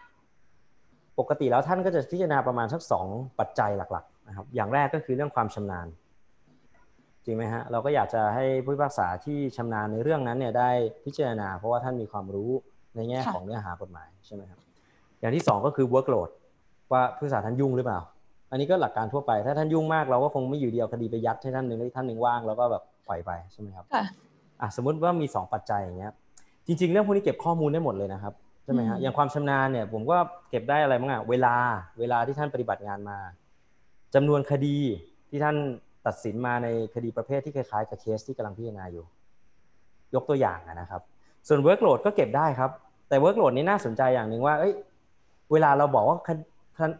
[1.19, 3.07] ปกติแล้วท่านก็จะพิจารณาประมาณสักสอง
[3.39, 5.87] ปัจจัยหลักๆนะครับ อย่างแรกก็คือเรื่องความชำนาญ
[7.25, 10.69] จริงไหมฮะเราก็อยากจะให้ผู้พิพากษาที่ชำนาญในเรื่องนั้นเนี่ยได้
[11.05, 12.51] พิจารณา เพราะว่าท่านมีความรู้
[12.95, 14.59] ในแง่ของเนื้อหากฎหมายใช่ไหมครับ
[15.19, 16.29] อย่างที่สองก็คือ workload
[16.91, 17.99] ว่าผู้พิพากษาท่านยุ่งหรือเปล่า
[18.51, 24.03] อันนี้ก็หลักการทั่วไป ถ้าท่านยุ่งมากเราก็คงไม่อยู่เดียวคดีไปยัดให้ท่านหนึ่งแล้วท่านหนึ่งว่างแล้วก็แบบปล่อยไปใช่ไหมครับค่ะ
[24.61, 26.11] อะสมมติว่ามี 2 ปัจจัยอย่างเงี้ย
[26.67, 28.33] จริง ๆ เรื่องพวกนี้เก็บข้อมูลได้หมดเลยนะครับ
[28.63, 30.17] ใช่ไหมฮะอย่างความชำนาญเนี่ยผมก็
[30.49, 31.55] เก็บได้อะไรบ้างอะเวลา
[31.99, 33.17] เวลาที่ท่านปฏิบัติงานมา
[34.15, 34.77] จำนวนคดี
[35.29, 35.55] ที่ท่าน
[36.05, 39.05] ตัดสินมาในคดีประเภทที่คล้ายๆกับเคสที่กำลังพิจารณาอยู่
[40.15, 41.01] ยกตัวอย่างนะครับ
[41.47, 42.71] ส่วน workload ก็เก็บได้ครับ
[43.09, 44.73] แต่ workload นี้น่าสนใจอย่างหนึ่งว่าเอ้ย
[45.51, 46.17] เวลาเราบอกว่า
[46.77, 46.91] ท่าน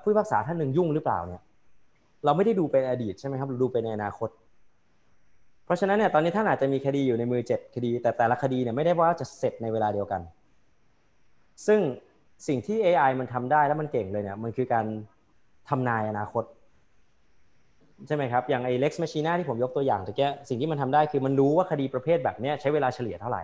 [0.00, 1.42] ผู้พิพากษาท่านหนึ่งยุ่งหรือเปล่าเนี่ย
[2.24, 4.30] เราไม่ได้ดูเป็นอดีตใช่ไหมครับเราดูไปในอนาคต
[5.64, 10.20] เพราะฉะนั้นเนี่ยตอนนี้ท่านอาจจะมีคดีอยู่ในมือเจ็ดคดี แต่แต่ละคดีเนี่ยไม่ได้ว่าจะเสร็จในเวลาเดียวกัน
[11.66, 11.80] ซึ่ง
[12.48, 14.86] สิ่งที่ AI มันทำได้แล้วมันเก่งเลยเนี่ยมันคือการ
[15.68, 16.44] ทำนายอนาคต
[18.06, 23.42] ใช่ไหมครับ อย่างไอ้ Lex Machina ที่ผมยกตัวอย่างตะเกียสิ่งที่มันทำได้คือมันรู้ว่าคดีประเภทแบบนี้ใช้เวลาเฉลี่ยเท่าไหร่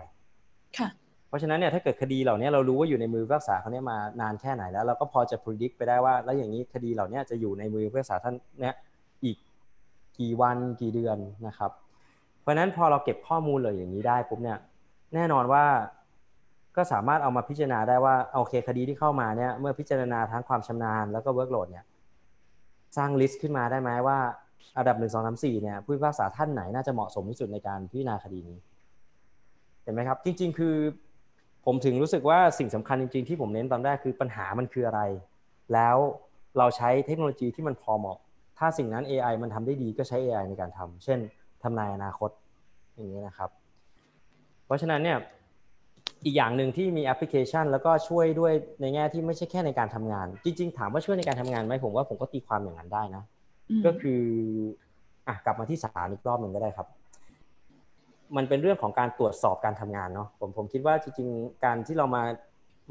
[0.77, 0.87] ค่ะ
[1.33, 8.75] ราะฉะนั้นเนี่ยถ้าเกิดคดีเหล่านี้เรารู้ว่าอยู่ในมือผู้พิพากษาเขาเนี่ยมานานแค่ไหนแล้วเราก็พอจะพิจิตรไปได้ว่า แล้วอย่างนี้คดีเหล่านี้จะอยู่ในมือผู้พิพากษาท่านเนี่ย
[9.25, 9.37] อีก
[10.19, 11.17] กี่วันกี่เดือน
[11.47, 11.71] นะครับ
[12.41, 14.57] เพราะฉะนั้นพอเราเก็บข้อมูลเลยอย่างนี้ได้ปุ๊บเนี่ย
[15.13, 15.63] แน่นอนว่า
[16.75, 21.85] ก็สามารถเอามาพิจารณาได้ว่าโอเคคดีที่เข้ามาเนี่ยเมื่อพิจารณาทั้งความชำนาญแล้วก็ workload เนี่ย
[22.97, 24.17] สร้าง list ขึ้นมาได้ไหมว่า
[24.77, 28.57] อันดับหนึ่งสองสามสี่เนี่ยผู้พิพากษาท่านไหนน่าจะเหมาะสมที่สุดในการพิจารณาคดีนี้
[29.83, 30.75] เห็นไหมครับ จริง ๆ คือ
[31.65, 35.01] ผมถึงรู้สึกว่าสิ่งสำคัญจริงๆ ที่ผมเน้นตอนแรกคือปัญหามันคืออะไร
[35.73, 35.97] แล้ว
[36.57, 38.17] เราใช้เทคโนโลยีที่มันพอเหมาะ
[38.57, 41.19] ถ้าสิ่งนั้น AI มันทำได้ดีก็ใช้ AI ในการทำเช่น
[41.63, 42.29] ทำนายอนาคต
[42.95, 43.49] อย่างนี้นะครับ
[44.65, 45.17] เพราะฉะนั้นเนี่ย
[46.25, 53.23] อีกอย่างหนึ่งที่มีแอปพลิเคชัน แล้วก็ช่วยด้วยในแง่ที่ไม่ใช่แค่ในการทำงาน จริง ๆ ถามว่าช่วยในการทำงานไหมผมว่าผมก็ตีความอย่างนั้นได้นะ
[53.85, 54.21] ก็คือ
[55.27, 56.87] อะกลับมาที่สารอีกรอบหนึ่งก็ได้ครับ
[58.37, 62.23] มันเป็นเรื่องของการตรวจสอบการทำงานเนาะผมผมคิดว่าจริงๆ การที่เรามา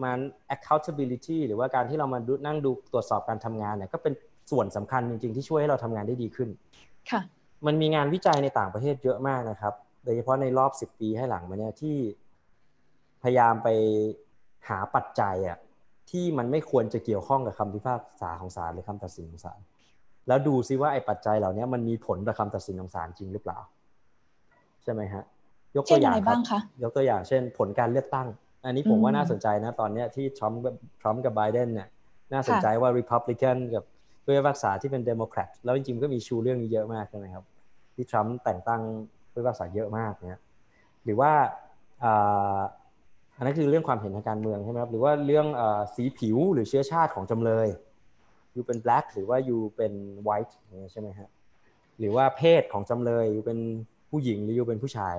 [0.03, 0.13] มา
[0.55, 4.15] accountability หรือว่าการที่เรามาดูนั่งดูตรวจสอบการทำงานเนี่ยก็เป็น
[4.51, 6.49] ส่วนสำคัญจริงๆ ที่ช่วยให้เราทำงานได้ดีขึ้น
[7.11, 7.21] ค่ะ
[7.67, 11.97] มันมีงานวิจัยในต่างประเทศเยอะมากนะครับ โดยเฉพาะในรอบ 10 ปีให้หลังมาเนี่ยที่
[13.23, 13.69] พยายามไป
[14.69, 15.59] หาปัจจัยอะ
[16.11, 19.61] ที่มันไม่ควรจะเกี่ยวข้องกับคำพิพากษาของศาลหรือคำตัดสินของศาล
[20.29, 23.59] แล้วดูซิว่าไอ้ปัจจัยเหล่านี้มันมีผลต่อคำตัดสินของศาลจริงหรือเปล่า
[24.85, 25.25] ใช่ไหมฮะ
[25.77, 26.39] ยกตัวอย่างครับ
[26.83, 28.29] ยกตัวอย่างเช่นผลการเลือกตั้ง
[28.65, 30.61] อันนี้ผมว่าน่าสนใจนะตอนนี้ที่ทรัมป์
[31.01, 31.89] ทรัมป์กับไบเดนเนี่ย
[32.33, 33.85] น่าสนใจว่าริพับลิกันกับ
[34.25, 37.45] ผู้พิพากษาที่เป็นเดโมแครตแล้วจริงๆก็มีชูเรื่องนี้เยอะมากใช่ไหมครับ
[37.95, 38.83] ที่ทรัมป์แต่งตั้ง
[39.33, 40.41] ผู้พิพากษาเยอะมากเนี่ย
[41.05, 41.33] หรือว่า
[43.37, 45.47] อันนั้นคือเรื่องความเห็นทางการเมืองใช่ไหมครับหรือว่าเรื่อง
[45.95, 47.69] สีผิวหรือเชื้อชาติของจำเลย
[48.53, 49.93] อยู่เป็น black หรือว่าอยู่เป็น
[50.29, 50.53] white
[50.93, 51.29] ใช่ไหมฮะ
[51.99, 53.59] หรือว่าเพศของจำเลยอยู่เป็น
[54.13, 55.17] ผู้หญิงหรืออยู่เป็นผู้ชาย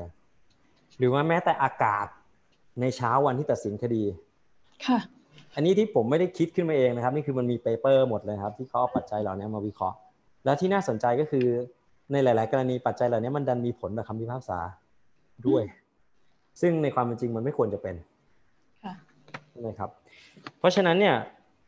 [0.98, 2.08] หรือว่าแม้แต่อากาศ
[2.82, 4.04] ในเช้าวันที่ตัดสินคดี
[4.86, 4.98] ค่ะ
[5.56, 9.98] อันนี้ที่ผมไม่ได้คิดขึ้นมาเองนะครับ นี่คือมันมีเปเปอร์หมดเลยครับ ที่เขาเอาปัจจัยเหล่านี้มาวิเคราะห์
[10.46, 11.46] แล้วที่น่าสนใจก็คือ
[12.12, 14.60] ในหลาย ๆ กรณีปัจจัยเหล่านี้มันดันมีผลต่อคำพิพากษา
[15.48, 15.64] ด้วย
[16.62, 17.96] ซึ่งในความเป็นจริงมันไม่ควรจะเป็น
[19.52, 19.90] ใช่ไหมครับ
[20.60, 21.16] เพราะฉะนั้นเนี่ย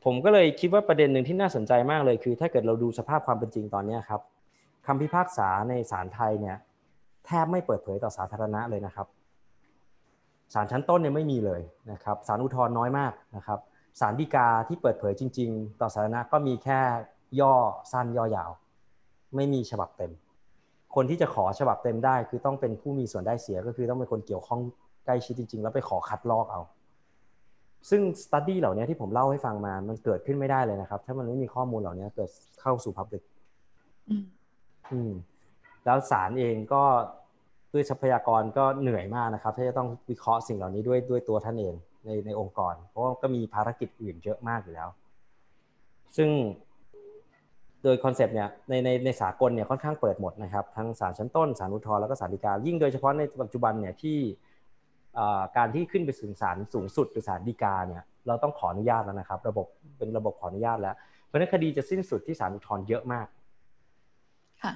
[0.03, 4.21] ผมก็เลยคิดว่าประเด็นหนึ่งที่น่าสนใจมากเลยคือ ถ้าเกิดเราดูสภาพความเป็นจริงตอนนี้ครับ
[4.87, 6.57] คำพิพากษาในศาลไทยเนี่ย
[7.25, 9.07] แทบไม่เปิดเผยต่อสาธารณะเลยนะครับ
[10.53, 11.61] ศาลชั้นต้นเนี่ยไม่มีเลย
[11.91, 13.59] นะครับศาลอุทธรณ์น้อยมากนะครับ
[13.99, 16.79] ศาลฎีกาที่เปิดเผยจริง ๆ ต่อสาธารณะก็มีแค่
[17.39, 17.53] ย่อ
[17.91, 18.51] สั้นย่อยาว
[19.35, 20.11] ไม่มีฉบับเต็ม
[20.95, 24.61] คนที่จะขอฉบับเต็มได้ คือต้องเป็นผู้มีส่วนได้เสียก็คือต้องเป็นคนเกี่ยวข้อง
[25.05, 26.61] ใกล้ชิดจริง ๆ แล้วไปขอคัดลอกเอา
[27.89, 32.29] ซึ่งสตัดดี้เหล่านี้ที่ผมเล่าให้ฟังมามันเกิดขึ้นไม่ได้เลยนะครับ ถ้ามันไม่มีข้อมูลเหล่านี้เกิด
[32.61, 33.23] เข้าสู่พับลิก
[34.91, 35.11] อืม
[35.85, 36.83] แล้วศาลเองก็
[37.73, 44.89] ด้วยทรัพยากรก็เหนื่อยมากนะครับที่จะต้องวิเคราะห์สิ่งเหล่านี้ด้วยด้วยตัวท่านเองในในองค์กร เพราะว่าก็มีภารกิจอื่นเยอะมากอยู่แล้ว
[46.17, 46.29] ซึ่ง
[47.83, 54.17] โดยคอนเซปต์เนี่ยในในในสากลเนี่ยค่อนข้างเปิดหมดนะครับทั้งศาลชั้นต้นศาลอุทธรณ์แล้วก็ศาลฎีกายิ่งโดยเฉพาะในปัจจุบันเนี่ยที่
[55.57, 59.65] การที่ขึ้นไปถึงศาลสูงสุดหรือศาลฎีกาเนี่ยเราต้องขออนุญาตแล้วนะครับ ระบบ
[59.97, 60.95] เป็นระบบขออนุญาตแล้ว
[61.25, 63.27] เพราะนั้นคดีจะสิ้นสุดที่ศาลอุทธรณ์เยอะมาก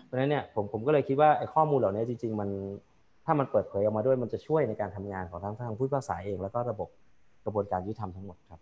[0.06, 2.49] เพราะฉะนั้นเนี่ยผมผมก็เลยคิดว่าไอ้ข้อมูลเหล่านี้จริง ๆ มัน
[3.25, 6.89] ถ้ามันเปิดเผยออกมาด้วยมันจะช่วยในการทำงานของทั้งทางผู้พิพากษาเอง แล้วก็ระบบ
[7.45, 8.60] กระบวนการยุติธรรมทั้งหมดครับ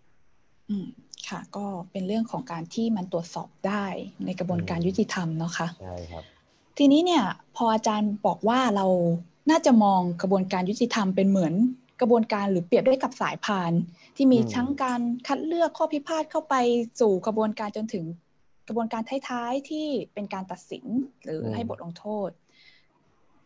[0.69, 0.87] อืม
[1.29, 3.85] ค่ะ ก็เป็นเรื่องของการที่มันตรวจสอบได้
[4.25, 6.23] ในกระบวนการยุติธรรมเนาะค่ะใช่ครับ
[6.77, 7.23] ทีนี้เนี่ย
[7.55, 8.87] พออาจารย์บอกว่าเรา
[9.49, 11.53] น่าจะมองกระบวนการยุติธรรมเป็นเหมือน
[12.01, 13.71] กระบวนการหรือเปรียบได้กับสายพาน
[14.15, 16.55] ที่มีทั้งการคัดเลือกข้อพิพาทเข้าไป
[16.99, 18.05] สู่กระบวนการจนถึง
[18.67, 20.85] กระบวนการท้ายๆที่เป็นการตัดสิน
[21.23, 22.29] หรือให้บทลงโทษ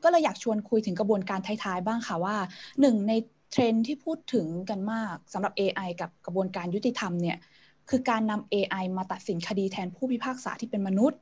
[0.04, 2.36] ก็เลยอยากชวนคุยถึงกระบวนการท้ายๆบ้างค่ะว่า
[2.82, 3.14] หนึ่งใน
[3.52, 7.38] เทรนที่พูดถึงกันมากสำหรับ AI กับกระบวนการยุติธรรมเนี่ย
[7.90, 11.20] คือการนำ AI มาตัดสินคดีแทนผู้พิพากษาที่เป็นมนุษย์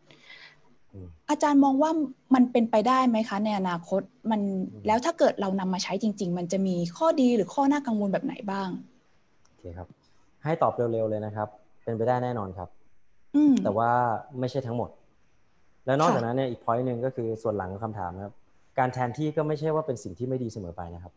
[1.29, 1.91] อาจารย์มองว่า
[2.35, 4.41] มันเป็นไปได้ไหมคะ ในอนาคตมัน
[4.87, 8.69] แล้วถ้าเกิดเรานำมาใช้จริง ๆ มันจะมีข้อดีหรือข้อน่ากังวลแบบไหนบ้าง
[9.47, 9.87] โอเคครับ
[10.43, 11.47] ให้ตอบเร็วๆเลยนะครับ
[11.83, 12.69] เป็นไปได้แน่นอนครับ
[13.63, 13.91] แต่ว่า
[14.39, 14.89] ไม่ใช่ทั้งหมด
[15.85, 18.33] แล้วนอกจากนั้นเนี่ยอีกพอยต์หนึ่งก็คือส่วนหลังของคำถามนะครับ
[18.79, 21.13] การแทนที่ก็ไม่ใช่ว่าเป็นสิ่งที่ไม่ดีเสมอไปนะครับ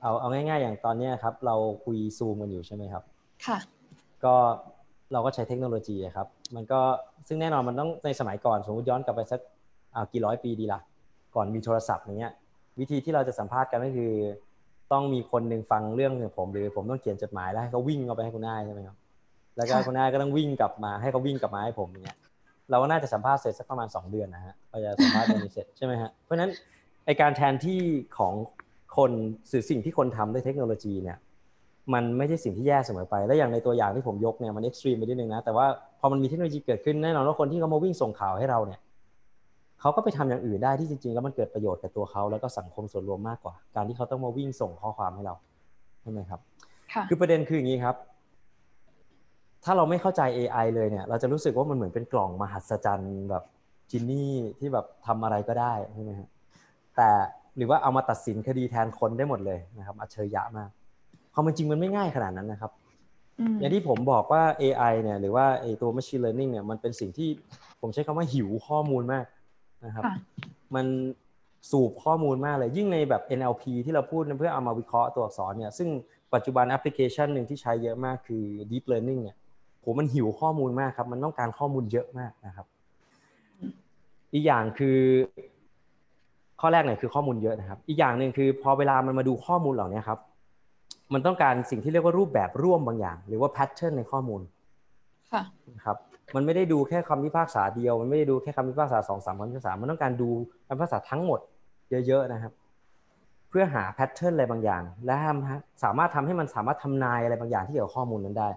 [0.00, 3.02] เอาเอาง่าย ๆ อย่างตอนนี้ครับ เราคุยซูมกันอยู่ใช่ไหมครับ
[3.46, 3.58] ค่ะ
[4.24, 4.34] ก็
[5.12, 6.80] เราก็ใช้เทคโนโลยีครับ มันก็
[7.28, 9.40] ซึ่งแน่นอนมันต้องในสมัยก่อนสมมติย้อนกลับไปสัก
[9.94, 10.80] อ่ากี่ร้อยปีดีละ
[11.34, 12.32] ก่อนมีโทรศัพท์อย่างเงี้ย
[12.80, 14.12] วิธีที่เราจะสัมภาษณ์กันก็คือ
[14.92, 18.96] ต้องมีคนหนึ่งฟังเรื่องของผม หรือผมต้องเขียนจดหมายแล้วให้เขาวิ่งเอาไปให้คุณนายใช่ไหมครับ
[19.56, 22.18] แล้วก็คุณนายก็ต้องวิ่งกลับมาให้เขาวิ่งกลับมาให้ผมอย่างเงี้ย
[22.70, 26.50] เราก็น่าจะสัมภาษณ์เสร็จสักประมาณ 2 เดือนนะฮะเราจะสัมภาษณ์ตรงนี้เสร็จใช่ไหมฮะเพราะฉะนั้น
[27.06, 27.80] ไอการแทนที่
[28.18, 28.34] ของ
[28.96, 29.10] คน
[29.50, 31.18] สื่อสิ่งที่คนทำด้วยเทคโนโลยีเนี่ย
[31.94, 35.66] มันไม่ใช่สิ่งที่แย่เสมอไป และอย่างในตัวอย่างที่ผมยกเนี่ยมันเอ็กซ์ตรีมไปนิดนึงนะ แต่ว่า
[36.00, 38.80] พอมันมีเทคโนโลยีเกิดขึ้นแน่นอนว่าคนที่เขามาวิ่งส่งข่าวให้เราเนี่ย
[39.80, 45.34] เขาก็ไปทำอย่างอื่นได้ที่จริงๆ แล้วมันเกิดประโยชน์กับตัวเขาแล้วก็สังคมส่วนรวมมากกว่า การที่เขาต้องมาวิ่งส่งข้อความให้เรา
[46.02, 46.40] ใช่ไหมครับ
[47.08, 47.96] คือประเด็นคืออย่างนี้ครับ
[49.64, 53.44] ถ้าเราไม่เข้าใจ AI เลยเนี่ย เราจะรู้สึกว่ามันเหมือนเป็นกล่องมหัศจรรย์แบบ
[53.90, 56.28] จินนี่ที่แบบทำอะไรก็ได้ใช่ไหมฮะ
[56.96, 57.08] แต่
[57.56, 60.70] หรือว่าเอามาตัดสินคดีแทนคนได้หมดเลยนะครับอัจฉริยะมาก
[61.34, 62.72] ความเป็นจริงมันไม่ง่ายขนาดนั้นนะครับ
[63.58, 67.28] อย่างที่ผมบอกว่า AI เนี่ยหรือว่าไอตัว machine learning เนี่ยมันเป็นสิ่งที่
[67.80, 69.24] ผมใช้คำว่าหิวข้อมูลมาก
[69.86, 70.04] นะครับ
[70.74, 70.86] มัน
[71.70, 75.88] สูบข้อมูลมากเลยยิ่งในแบบ NLP ที่เราพูดเพื่อเอามาวิเคราะห์ตัวอักษรเนี่ยซึ่ง
[76.34, 79.36] ปัจจุบันแอปพลิเคชันหนึ่งที่ใช้เยอะมากคือ deep learning เนี่ย
[79.88, 82.66] ผมมันหิวข้อมูลมากครับ มันต้องการข้อมูลเยอะมากนะครับ
[84.32, 84.98] อีกอย่างคือ
[86.60, 90.18] ข้อแรกเนี่ยคือข้อมูลเยอะนะครับ อีกอย่างหนึ่งคือพอเวลามันมาดูข้อมูลเหล่านี้ครับ
[91.12, 94.40] มันต้องการสิ่งที่เรียกว่ารูปแบบร่วมบางอย่าง หรือว่า pattern ในข้อมูล
[95.32, 95.42] ค่ะ
[95.84, 95.96] ครับ
[96.34, 100.28] มันไม่ได้ดูแค่คำพิพากษาเดียว มันไม่ได้ดูแค่คำพิพากษาสองสามคำพิพากษา มันต้องการดู
[100.66, 101.40] คำพิพากษาทั้งหมด
[102.06, 102.52] เยอะๆนะครับ
[103.48, 105.16] เพื่อหา pattern อะไรบางอย่าง และ
[105.84, 108.48] สามารถทำให้มันสามารถทำนายอะไรบางอย่างที่เกี่ยวกับข้อมูลนั้นได้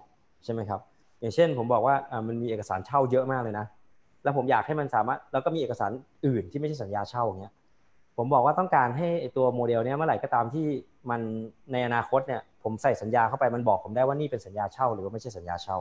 [0.44, 0.80] ใช่ไหมครับ
[1.20, 1.94] อย่างเช่น ผมบอกว่า
[2.26, 3.66] มันมีเอกสารเช่าเยอะมากเลยนะ
[4.22, 5.90] แล้วผมอยากให้มันสามารถแล้วก็มีเอกสาร
[6.26, 7.52] อื่นที่ไม่ใช่สัญญาเช่าอย่างเงี้ย
[8.16, 10.66] ผมบอกว่าต้องการให้ตัวโมเดลเนี้ยเมื่อไหร่ก็ตามที่
[11.10, 11.20] มัน
[11.72, 15.76] ในอนาคตเนี่ยผมใส่สัญญาเข้าไปมันบอกผมได้ว่านี่เป็นสัญญาเช่า หรือว่าไม่ใช่สัญญาเช่า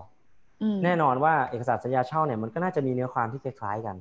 [0.84, 3.96] แน่นอนว่าเอกสารสัญญาเช่าเนี่ยมันก็น่าจะมีเนื้อความที่คล้ายๆกัน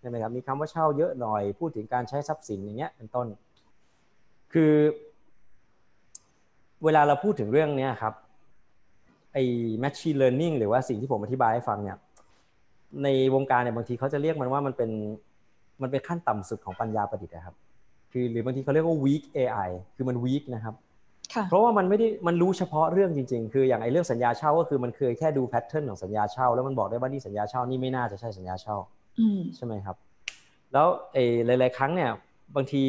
[0.00, 3.26] ใช่ไหมครับมีคำว่าเช่าเยอะหน่อยพูดถึงการใช้ทรัพย์สินอย่างเงี้ยเป็นต้น
[4.52, 4.72] คือ
[6.84, 8.14] เวลาเราพูดถึงเรื่องนี้ครับ
[9.36, 9.46] ไอ้
[9.82, 11.96] machine learning หรือว่าสิ่งที่ผมอธิบายให้ฟังเนี่ย
[13.02, 14.90] ในวงการเนี่ยบางทีเขาจะเรียกมันว่ามันเป็น
[15.82, 17.56] มันเป็นขั้นต่ำสุดของปัญญาประดิษฐ์นะครับ
[18.12, 20.74] คือหรือบางทีเขาเรียกว่า weak AI คือมัน weak นะครับ
[21.48, 28.76] เพราะว่ามันไม่ได้มันรู้เฉพาะเรื่องจริง ๆ คืออย่างไอ้เรื่องสัญญาเช่าก็คือมันเคยแค่ดูแพทเทิร์นของสัญญาเช่า แล้วมันบอกได้ว่านี่สัญญาเช่านี่ไม่น่าจะใช่สัญญาเช่า
[29.56, 29.96] ใช่ไหมครับ
[30.72, 31.24] แล้วไอ้
[31.60, 32.10] หลาย ๆ ครั้งเนี่ย
[32.56, 32.82] บางที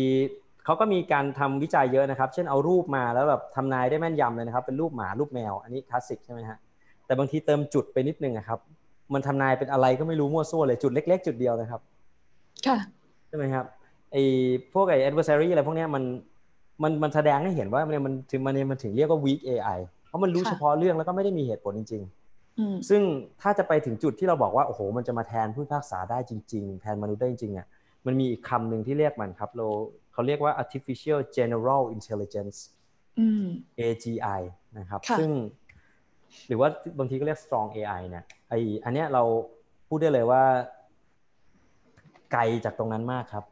[0.68, 6.58] เขาก็มีการทำวิจัยเยอะนะครับ เช่นเอารูปมาแล้วแบบทำนายได้แม่นยำเลยนะครับ เป็นรูปหมารูปแมว อันนี้คลาสสิกใช่ไหมฮะ
[7.06, 8.60] แต่บางทีเติมจุดไปนิดนึงนะครับ
[9.14, 11.82] มันทำนายเป็นอะไรก็ไม่รู้มั่วซั่วเลยจุดเล็ก ๆ จุดเดียวนะครับ
[12.66, 12.78] ค่ะ
[13.28, 13.66] ใช่ไหมครับ
[14.12, 14.24] ไอ้
[14.74, 16.04] พวกไอ้ adversary อะไรพวกนี้มัน
[16.84, 22.04] มันมันแสดงให้เห็นว่ามันมันถึงมันมันถึงเรียกว่า weak AI เพราะมันรู้เฉพาะเรื่องแล้วก็ไม่ได้มีเหตุผลจริง
[22.48, 23.02] ๆ ซึ่ง
[23.42, 27.68] ถ้าจะไปถึงจุดที่เราบอกว่าโอ้โหมันจะมาแทนผู้พิพากษาได้จริง ๆ แทนมนุษย์ได้จริงๆอะ
[28.06, 29.68] มันมีอีกคำหนึ่งที่เรียกมันครับเรา
[30.18, 32.58] เขาเรียกว่า artificial general intelligence
[33.80, 34.42] AGI
[34.80, 35.32] นะครับ ซึ่ง
[36.48, 38.54] หรือว่าบางทีก็เรียก strong AI เนี่ยไอ
[38.86, 39.24] อันเนี้ยเรา
[39.88, 40.44] พูดได้เลยว่า
[42.32, 43.46] ไกลจากตรงนั้นมากครับ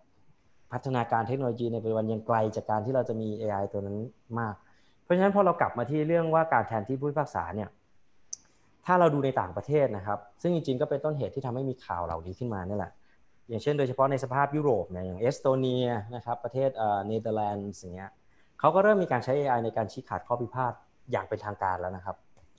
[0.72, 3.98] พัฒนาการเทคโนโลยีในปัจจุบันยังไกลจากการที่เราจะมี AI ตัวนั้น
[4.40, 4.56] มาก
[5.04, 7.70] เพราะฉะนั้นพอเรากลับมาที่เรื่องว่าการแทนที่ผู้พิพากษาเนี่ย
[8.86, 12.92] ถ้าเราดูในต่างประเทศนะครับ ซึ่งจริงๆก็เป็นต้นเหตุที่ทำให้มีข่าวเหล่านี้ขึ้นมานี่แหละ
[13.50, 18.12] อย่างเช่นโดยเฉพาะในสหภาพยุโรปเนี่ยอย่างเอสโตเนียนะครับประเทศเนเธอร์แลนด์อย่างเงี้ย
[18.60, 20.74] เขาก็เริ่มมีการใช้ AI ในการชี้ขาดข้อพิพาท
[21.12, 22.16] อย่างเป็นทางการแล้วนะครับ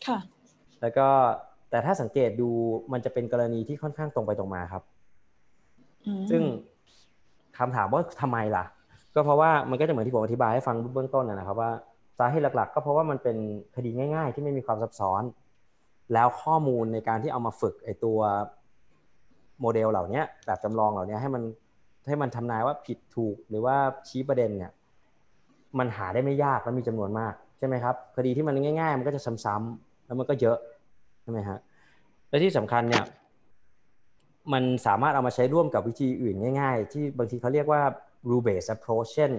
[0.07, 0.19] ค่ะ
[0.81, 1.09] แล้วก็
[1.71, 2.51] แต่ถ้าสังเกตดู
[2.93, 4.83] มันจะเป็นกรณีที่ค่อนข้างตรงไปตรงมาครับ
[6.31, 6.43] ซึ่ง
[7.59, 8.65] คำถามว่าทำไมล่ะ
[9.15, 11.71] ก็เพราะว่ามันก็จะเหมือนที่ผมอธิบายให้ฟังเบื้องต้นนะครับว่า
[12.19, 13.37] สาเหตุหลักๆ ก็เพราะว่ามันเป็น
[13.77, 15.23] คดีง่าย ๆ ที่ไม่มีความซับซ้อน
[16.13, 18.19] แล้วข้อมูลในการที่เอามาฝึกไอตัว
[19.61, 21.43] โมเดลเหล่านี้แบบจำลองเหล่านี้ให้มัน
[22.09, 23.77] ให้มันทำนายว่าผิดถูกหรือว่า
[24.09, 24.73] ชี้ประเด็นเนี่ย
[25.79, 30.59] มันหาได้ไม่ยากและมีจำนวนมากใช่ไหมครับคดีที่มันง่าย ๆ มันก็จะซ้ำๆแล้วมันก็เยอะ
[31.23, 31.59] ใช่ไหมฮะ
[32.29, 33.05] และที่สำคัญเนี่ย
[34.53, 37.83] มันสามารถเอามาใช้ร่วมกับวิธีอื่นง่าย ๆ ที่บางทีเขาเรียกว่า
[38.29, 39.31] rule based approach เช่น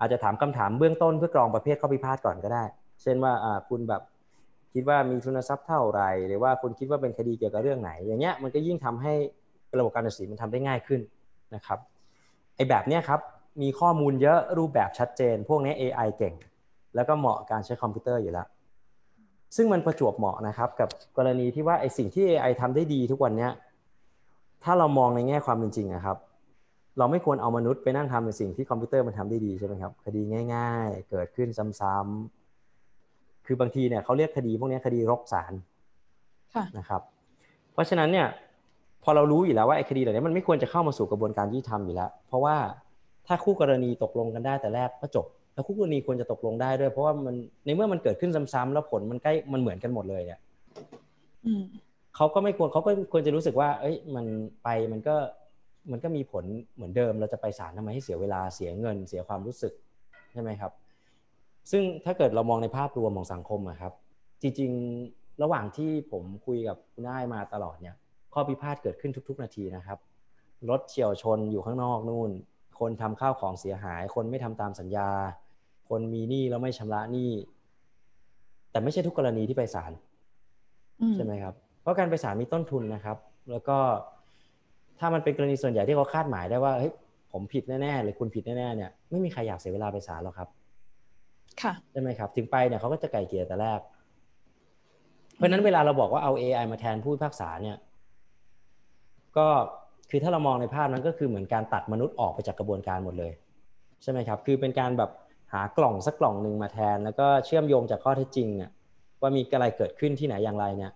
[0.00, 2.64] อาจจะถามคำถามเบื้องต้นเพื่อกรองประเภทข้อพิพาทก่อนก็ได้
[3.02, 3.32] เช่นว่า
[3.68, 4.02] คุณแบบ
[4.74, 9.14] คิดว่ามีทุนทรัพย์เท่าไหร่หรือว่าคุณคิดว่าเป็นคดีเกี่ยวกับเรื่องไหน อย่างเงี้ยมันก็ยิ่งทำให้
[9.78, 11.00] ระบบการตัดสินมันทำได้ง่ายขึ้น
[11.54, 11.78] นะครับ
[12.56, 13.20] ไอ้แบบเนี้ยครับ
[13.62, 16.34] มีข้อมูลเยอะรูปแบบชัดเจน พวกนี้ AI เก่ง
[16.94, 18.46] แล้วก็เหมาะการใช้คอมพิวเตอร์อยู่แล้ว
[19.56, 23.50] ซึ่งมันประจวบเหมาะนะครับ กับกรณีที่ว่าไอ้สิ่งที่ AI ทำได้ดีทุกวันเนี้ย
[24.64, 26.16] ถ้าเรามองในแง่ความเป็นจริงนะครับ
[26.98, 30.20] เราไม่ควรเอามนุษย์ไปนั่งทำในสิ่งที่คอมพิวเตอร์มันทำได้ดีใช่ไหมครับ คดี
[30.54, 31.48] ง่าย ๆ เกิดขึ้น
[31.80, 35.52] ซ้ำๆคือบางทีเนี่ยเขาเรียกคดีพวกนี้คดีรกศาล
[36.78, 37.02] นะครับ
[37.72, 38.26] เพราะฉะนั้นเนี่ย
[39.08, 42.56] พอเรารู้อยู่แล้วว่าไอ้คดีเหล่านี้มันไม่ควรจะเข้ามาสู่กระบวนการยุติธรรมอยู่แล้ว เพราะว่า
[43.26, 50.40] ถ้าคู่กรณีตกลงกันได้แต่แรกก็จบ แล้วคู่กรณีควรจะตกลงได้ด้วย เพราะว่ามันในเมื่อมันเกิดขึ้นซ้ำๆแล้วผลมันใกล้มันเหมือนกันหมดเลยเนี่ย
[52.16, 54.26] เขาก็ไม่ควรเขาก็ควรจะรู้สึกว่า เอ้ย มัน
[54.64, 55.16] ไปมันก็
[55.90, 59.72] มันก็มีผลเหมือนเดิม เราจะไปศาลทำไมให้เสียเวลาเสียเงิน เสียความรู้สึก
[60.32, 60.72] ใช่ไหมครับ
[61.70, 63.92] ซึ่งถ้าเกิดเรามองในภาพรวมของสังคมอะครับ
[64.42, 64.70] จริง
[65.06, 67.96] ๆ ระหว่างที่ผมคุยกับคุณได้มาตลอดเนี่ย
[68.38, 69.98] ข้อพิพาทเกิดขึ้นทุก ๆ นาทีนะครับ
[70.70, 72.30] รถเฉียวชนอยู่ข้างนอกนู่น
[72.78, 75.08] คนทำข้าวของเสียหาย คนไม่ทำตามสัญญา
[75.88, 77.30] คนมีหนี้แล้วไม่ชำระหนี้
[78.70, 79.92] แต่ไม่ใช่ทุกกรณีที่ไปศาล
[81.14, 83.16] ใช่ไหมครับ เพราะการไปศาลมีต้นทุนนะครับ
[83.50, 83.78] แล้วก็
[84.98, 86.92] ถ้ามันเป็นกรณีส่วนใหญ่ที่เขาคาดหมายได้ว่าเฮ้ย
[87.32, 90.48] ผมผิดแน่ๆหรือคุณผิดแน่ๆเนี่ยไม่มีใครอยากเสียเวลาไปศาลหรอกครับ
[91.62, 93.80] ค่ะใช่ไหมครับ ถึงไปเนี่ยเขาก็จะไก่เกลี่ยแต่แรก
[95.36, 97.76] เพราะนั้นเวลาเราบอกว่าเอา AI มาแทนผู้พิพากษาเนี่ย
[99.38, 99.48] ก็
[100.10, 103.32] คือถ้าเรามองในภาพนั้นก็คือเหมือนการตัดมนุษย์ออกไปจากกระบวนการหมดเลย
[104.02, 105.10] ใช่ไหมครับ คือเป็นการแบบ
[105.52, 108.70] หากล่องสักกล่องหนึ่งมาแทน แล้วก็เชื่อมโยงจากข้อเท็จจริงเนี่ย
[109.20, 110.92] ว่ามีอะไรเกิดขึ้นที่ไหนอย่างไรเนี่ย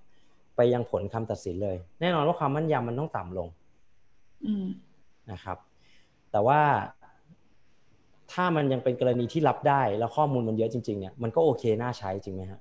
[0.56, 3.48] ไปยังผลคำตัดสินเลย แน่นอนว่าความมั่นยำมันต้องต่ำลง
[5.32, 5.58] นะครับ
[6.32, 6.60] แต่ว่า
[8.32, 12.60] ถ้ามันยังเป็นกรณีที่รับได้แล้วข้อมูลมันเยอะจริงๆเนี่ยมันก็โอเคน่าใช้จริงไหมฮะ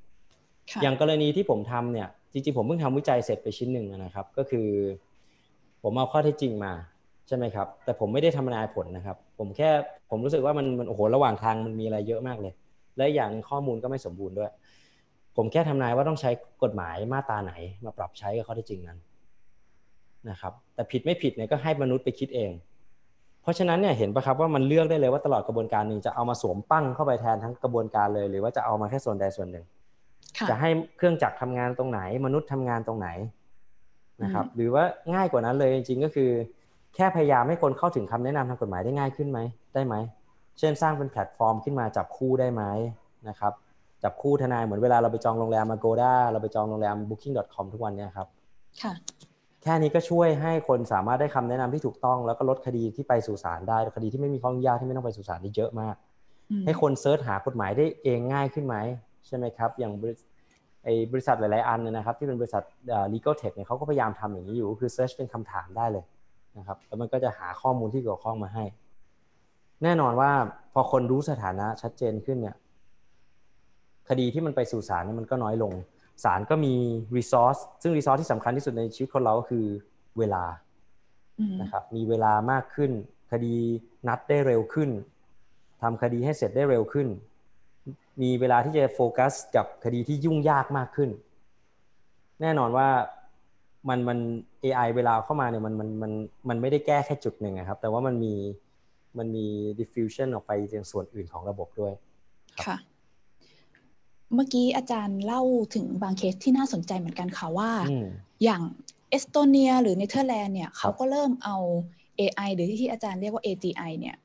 [0.82, 4.68] อย่างกรณีที่ผมทำเนี่ย จริงๆผมเพิ่งทำวิจัยเสร็จไปชิ้นหนึ่งนะครับ ก็คือ
[5.84, 6.71] ผมเอาข้อเท็จจริงมา
[7.27, 9.69] ใช่ไหมครับ แต่ผมไม่ได้ทำนายผลนะครับ ผมแค่
[10.09, 12.53] ผมรู้สึกว่ามันมันโอ้โหระหว่างทางมันมีอะไรเยอะมากเลย
[12.97, 14.51] และอย่างข้อมูลก็ไม่สมบูรณ์ด้วย
[15.36, 16.30] ผมแค่ทำนายว่าต้องใช้
[16.63, 17.53] กฎหมายมาตราไหน
[17.86, 18.97] มาปรับใช้กับข้อที่จริงนั้น
[20.30, 22.51] นะครับ แต่ผิดไม่ผิดเนี่ยก็ให้มนุษย์ไปคิดเอง
[23.41, 29.65] เพราะฉะนั้นเนี่ยเห็นปะครับว่ามันเลือกได้เลยว่าตลอดกระบวนการหนึ่งจะเอามาสวมปั้งเข้าไปแทนทั้งกระบวนการเลย หรือว่าจะเอามาแค่ส่วนใดส่วนหนึ่ง
[30.49, 33.07] จะให้เครื่องจักรทำงานตรงไหน มนุษย์ทำงานตรงไหน
[34.24, 36.30] นะครับหรือว่าง่ายกว่านั้นเลยจริงๆก็คือ
[36.95, 39.39] แค่พยายามให้คนเข้าถึงคำแนะนำทางกฎหมายได้ง่ายขึ้นไหม
[39.74, 39.95] ได้ไหม
[40.59, 42.63] เช่นสร้างเป็นแพลตฟอร์มขึ้นมาจับคู่ได้ไหม
[43.30, 43.53] นะครับ
[44.03, 48.28] จับคู่ทนายเหมือนเวลาเราไปจองโรงแรมมาโกด้าเราไปจองโรงแรม booking.com ทุกวันเนี่ยครับ
[48.82, 48.93] ค่ะ
[49.63, 55.95] แค่นี้ก็ช่วยให้คนสามารถได้คำแนะนำที่ถูกต้อง แล้วก็ลดคดีที่ไปสู่ศาลได้คดีที่ไม่มีข้อยุ่งยากที่ไม่ต้องไปสู่ศาลได้เยอะมาก
[56.65, 58.76] ให้คน search หากฎหมายได้เองง่ายขึ้นไหม
[59.28, 59.93] ใช่ไหมครับ อย่าง
[60.84, 62.63] ไอ้บริษัทหลาย ๆ อันนะครับ ที่เป็นบริษัท
[63.13, 66.05] legal tech เนี่ยเขาก็พยายามทำอย่างนี้อยู่คือ search เป็นคำถามได้เลย
[66.57, 68.63] นะครับ แล้วมันก็จะหาข้อมูลที่เกี่ยวข้องมาให้
[69.84, 70.32] แน่นอนว่า
[70.73, 72.55] พอคนรู้สถานะชัดเจนขึ้นเนี่ย
[74.09, 75.73] คดีที่มันไปสู่ศาลเนี่ยมันก็น้อยลง
[76.23, 76.73] ศาลก็มี
[77.18, 79.65] resource ซึ่ง resource ที่สำคัญที่สุดในชีวิตคนเราก็คือ
[80.17, 80.43] เวลา
[81.61, 82.91] นะครับ มีเวลามากขึ้น
[83.32, 83.55] คดี
[84.07, 84.89] นัดได้เร็วขึ้น
[85.82, 87.07] ทำคดีให้เสร็จได้เร็วขึ้น
[88.22, 91.09] มีเวลาที่จะโฟกัสกับคดีที่ยุ่งยากมากขึ้น
[92.41, 92.88] แน่นอนว่า
[93.89, 94.20] มันมัน
[94.63, 96.11] AI เวลาเข้ามาเนี่ยมันมันมัน
[96.49, 98.34] มันไม่ได้แก้แค่จุดหนึ่งครับ แต่ว่ามันมี
[99.17, 99.45] มันมี
[99.80, 101.93] diffusion ออกไปยังส่วนอื่นของระบบด้วย
[102.65, 102.78] ค่ะ
[104.34, 105.41] เมื่อกี้อาจารย์เล่า
[105.76, 107.72] ถึงบางเคสที่น่าสนใจเหมือนกันค่ะว่า
[108.43, 108.61] อย่าง
[109.09, 111.57] เอสโตเนีย หรือเนเธอร์แลนด์เนี่ยเขาก็เริ่มเอา
[112.20, 114.15] AI หรือที่อาจารย์เรียกว่า AGI เนี่ย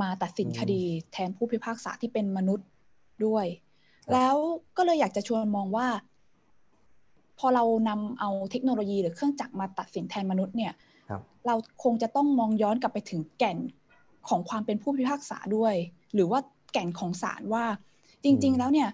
[0.00, 0.82] มาตัดสินคดี
[1.12, 2.66] แทนผู้พิพากษาที่เป็นมนุษย์
[3.26, 3.46] ด้วย
[4.12, 4.34] แล้ว
[4.76, 5.88] ก็เลยอยากจะชวนมองว่า
[7.38, 10.72] พอเรานำเอาเทคโนโลยีหรือเครื่องจักรมาตัดสินแทนมนุษย์เนี่ย
[11.46, 11.54] เรา
[11.84, 13.58] คงจะต้องมองย้อนกลับไปถึงแก่น
[14.28, 15.74] ของความเป็นผู้พิพากษาด้วย
[16.14, 16.40] หรือว่า
[16.72, 17.64] แก่นของศาลว่า
[18.24, 18.88] จริง ๆ แล้วเนี่ย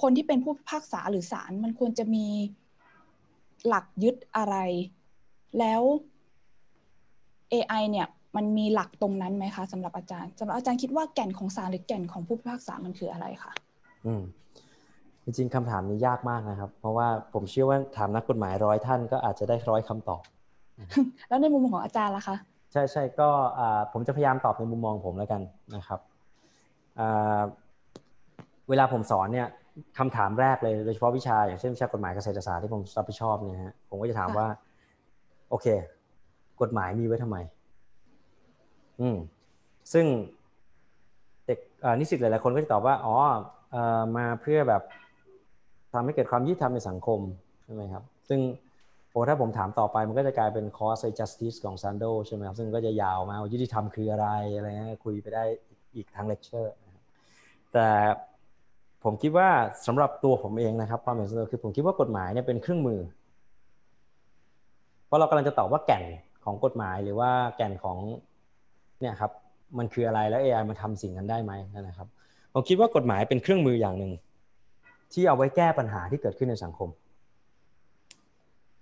[0.00, 2.26] คนที่เป็นผู้พิพากษาหรือศาลมันควรจะมี
[3.66, 4.56] หลักยึดอะไร
[5.58, 5.82] แล้ว
[7.52, 8.06] AI เนี่ย
[8.36, 13.52] มันมีหลักตรงนั้นไหมคะสำหรับอาจารย์สำหรับอาจารย์คิดว่าแก่นของศาลหรือแก่นของผู้พิพากษามันคืออะไรคะ
[14.06, 14.22] อืม
[15.24, 20.22] จริงๆคำถามนี้ยากมากนะครับ เพราะว่าผมเชื่อว่าถามนักกฎหมายร้อยท่านก็อาจจะได้ร้อยคำตอบ
[21.28, 22.36] แล้วในมุมของอาจารย์ล่ะคะ
[22.72, 23.28] ใช่ใช่ก็
[23.92, 25.42] ผมจะพยายามตอบในมุมมองผมแล้วกัน
[25.76, 26.00] นะครับ
[28.68, 29.48] เวลาผมสอนเนี่ย
[29.98, 34.46] คำถามแรกเลยโดยเฉพาะวิชา อย่างเช่นวิชากฎหมายเกษตรศาสตร์ที่ผมรับผิดชอบเนี่ยฮะผมก็จะถามว่า
[35.50, 35.66] โอเค
[36.60, 37.38] กฎหมายมีไว้ทำไม
[39.00, 39.16] อืม
[39.92, 40.06] ซึ่ง
[41.46, 41.58] เด็ก
[42.00, 43.14] นิสิตหลายๆคนก็จะตอบว่าอ๋อ
[44.16, 44.82] มาเพื่อแบบ
[45.92, 47.20] ทำให้เกิดความยุติธรรมในสังคม
[47.64, 48.40] ใช่ไหมครับ ซึ่ง
[49.10, 55.44] โอ้ถ้าผมถามต่อไปมันก็จะกลายเป็นคอร์ส justice ของซันโดใช่ไหมครับ ซึ่งก็จะยาวมาว่ายุติธรรมคืออะไรอะไรเงี้ยคุยไปได้
[55.94, 56.74] อีกทั้งเลคเชอร์
[57.72, 57.88] แต่
[59.04, 59.48] ผมคิดว่า
[59.86, 63.00] สำหรับตัวผมเองนะครับความเห็นส่วนตัวคือผมคิดว่ากฎหมายเนี่ยเป็นเครื่องมือ
[65.06, 66.04] เพราะเรากำลังจะตอบว่าแก่น
[66.44, 67.98] ของกฎหมายหรือว่าแก่นของ
[69.00, 69.30] เนี่ยครับ
[69.78, 71.52] มันคืออะไรแล้ว AI มันทำสิ่งนั้นได้ไหม
[71.88, 72.08] นะครับ
[72.52, 74.12] ผมคิดว่ากฎหมายเป็นเครื่องมืออย่างหนึ่ง
[75.12, 76.88] ที่เอาไว้แก้ปัญหาที่เกิดขึ้นในสังคม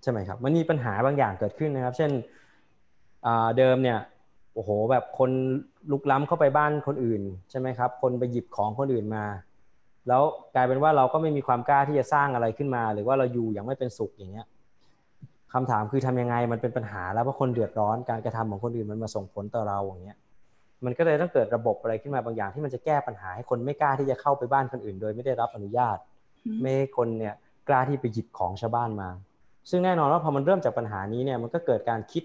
[0.02, 2.10] ใช่ไหมครับมันมีปัญหาบางอย่างเกิดขึ้นนะครับ เช่น
[3.58, 3.98] เดิมเนี่ย
[4.54, 5.30] โอ้โหแบบคน
[5.90, 9.24] ลุกล้ำเข้าไปบ้านคนอื่นใช่ไหมครับ คนไปหยิบของคนอื่นมา
[10.08, 10.22] แล้ว
[10.54, 14.46] กลายเป็นว่าเราก็ไม่มีความกล้าที่จะสร้างอะไรขึ้นมา หรือว่าเราอยู่อย่างไม่เป็นสุขอย่างเงี้ย
[15.57, 20.18] คำถามคือทำยังไงมันเป็นปัญหาแล้วเพราะคนเดือดร้อนการกระทำของคนอื่นมันมาส่งผลต่อเราอย่างเงี้ย
[20.84, 25.96] มันก็เลยต้องเกิดระบบอะไรขึ้นมาบางอย่างที่มันจะแก้ปัญหาให้คนไม่กล้าที่จะเข้าไปบ้านคนอื่น โดยไม่ได้รับอนุญาต
[26.61, 27.34] ไม่ให้คนเนี่ย
[27.68, 29.09] กล้าที่ไปหยิบของชาวบ้านมา
[29.70, 32.24] ซึ่งแน่นอนว่าพอมันเริ่มจากปัญหานี้เนี่ยมันก็เกิดการคิด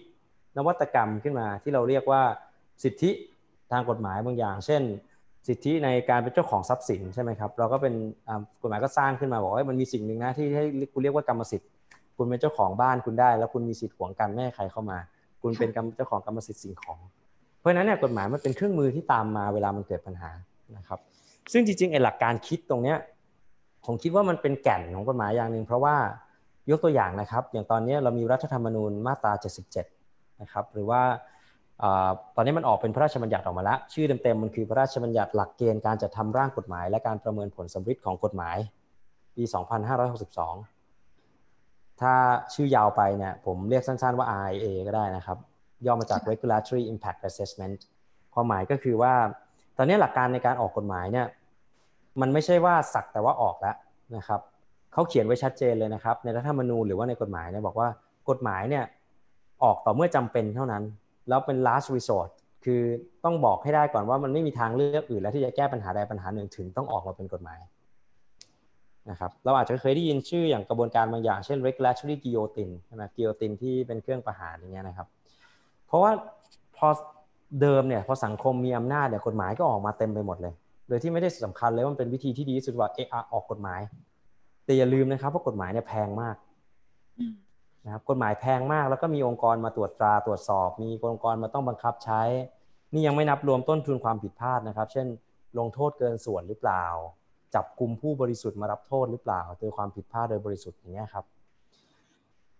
[0.57, 2.21] นวัตกรรมขึ้นมา ที่เราเรียกว่า
[2.84, 3.11] สิทธิ
[3.71, 4.82] ทางกฎหมายบางอย่าง เช่น
[5.47, 7.93] สิทธิในการเป็นเจ้าของทรัพย์สินใช่ไหมครับเราก็เป็น
[8.61, 11.69] กฎหมายก็สร้างขึ้นมาบอกว่ามันมีสิ่งหนึ่งนะที่ให้คุณเรียกว่ากรรมสิทธิ์
[12.22, 14.97] คุณเป็นเจ้าของบ้านคุณได้ แล้วคุณมีสิทธิ์หวงกันไม่ให้ใครเข้ามา
[15.41, 16.99] คุณเป็นเจ้าของกรรมสิทธิ์สิ่งของ
[17.59, 20.32] เพราะนั้นเนี่ยกฎหมายมันเป็นเครื่องมือที่ตามมาเวลามันเกิดปัญหา
[20.78, 20.99] นะครับ
[21.51, 22.97] ซึ่งจริงๆไอ้หลักการคิดตรงเนี้ย
[23.86, 25.95] ผมคิดว่ามันเป็นแก่นของกฎหมายอย่างหนึ่งเพราะว่า
[26.69, 29.34] ยกตัวอย่างนะครับ อย่างตอนนี้เรามีรัฐธรรมนูญมาตรา
[29.88, 31.01] 77 นะครับ หรือว่า
[32.36, 38.57] ตอนนี้มันออกเป็นพระราชบัญญัติออกมาแล้ว ชื่อเต็มๆมันคือพระราชบัญญัติหลักเกณฑ์การจัดทำร่างกฎหมาย และการประเมินผลสำฤทธิ์ของกฎหมาย
[39.36, 39.43] ปี
[40.09, 40.80] 2562
[42.02, 42.14] ถ้า
[42.54, 45.38] ชื่อยาวไปเนี่ยผมเรียกสั้นๆว่า RIA ก็ได้นะครับ
[45.86, 47.76] ย่อมาจาก Regulatory Impact Assessment
[48.34, 49.14] ความหมายก็คือว่า
[49.78, 51.28] ตอนนี้หลักการในการออกกฎหมายเนี่ย
[52.22, 53.76] มันไม่ใช่ว่าสักแต่ว่าออกแล้ว
[54.18, 54.39] นะครับ
[54.93, 57.89] เขาเขียนไว้ชัดเจนเลยนะครับ ในรัฐธรรมนูญหรือว่าในกฎหมายเนี่ยบอกว่า
[58.30, 58.84] กฎหมายเนี่ย
[59.64, 60.84] ออกต่อเมื่อจำเป็นเท่านั้น
[61.30, 62.30] แล้วเป็น last resort
[62.66, 62.82] คือ
[63.26, 67.60] ต้องบอกให้ได้ก่อนว่ามันไม่มีทางเลือกอื่น แล้วที่จะแก้ปัญหาใดปัญหาหนึ่งถึงต้องออกมาเป็นกฎหมาย
[69.10, 75.08] นะครับเราอาจจะเคยได้ยินชื่ออย่างกระบวนการบางอย่างเช่น regulatory guillotine ใช่ไหม guillotine ที่เป็นเครื่องประหารอย่างเงี้ยนะครับ
[75.88, 76.12] เพราะว่า
[76.78, 76.88] พอ
[77.62, 80.54] เดิมเนี่ยพอสังคมมีอำนาจเนี่ยกฎหมายก็ออกมาเต็มไปหมดเลย
[80.88, 83.80] โดยที่ไม่ได้สำคัญเลยว่ามันเป็นวิธีที่ดีที่สุดว่าเออออกกฎหมาย
[84.66, 86.36] แต่อย่าลืมนะครับว่ากฎหมายเนี่ยแพงมาก
[87.86, 92.22] นะครับกฎหมายแพงมากแล้วก็มีองค์กรมาตรวจตราตรวจสอบ มีองค์กรมาต้องบังคับใช้
[92.93, 95.08] นี่ยังไม่นับรวมต้นทุนความผิดพลาดนะครับ เช่น
[95.60, 96.86] ลงโทษเกินส่วนหรือเปล่า
[97.56, 101.26] จับกลุ่มผู้บริสุทธิ์มารับโทษหรือเปล่าโดยความผิดพลาดโดยบริสุทธิ์อย่างเงี้ยครับ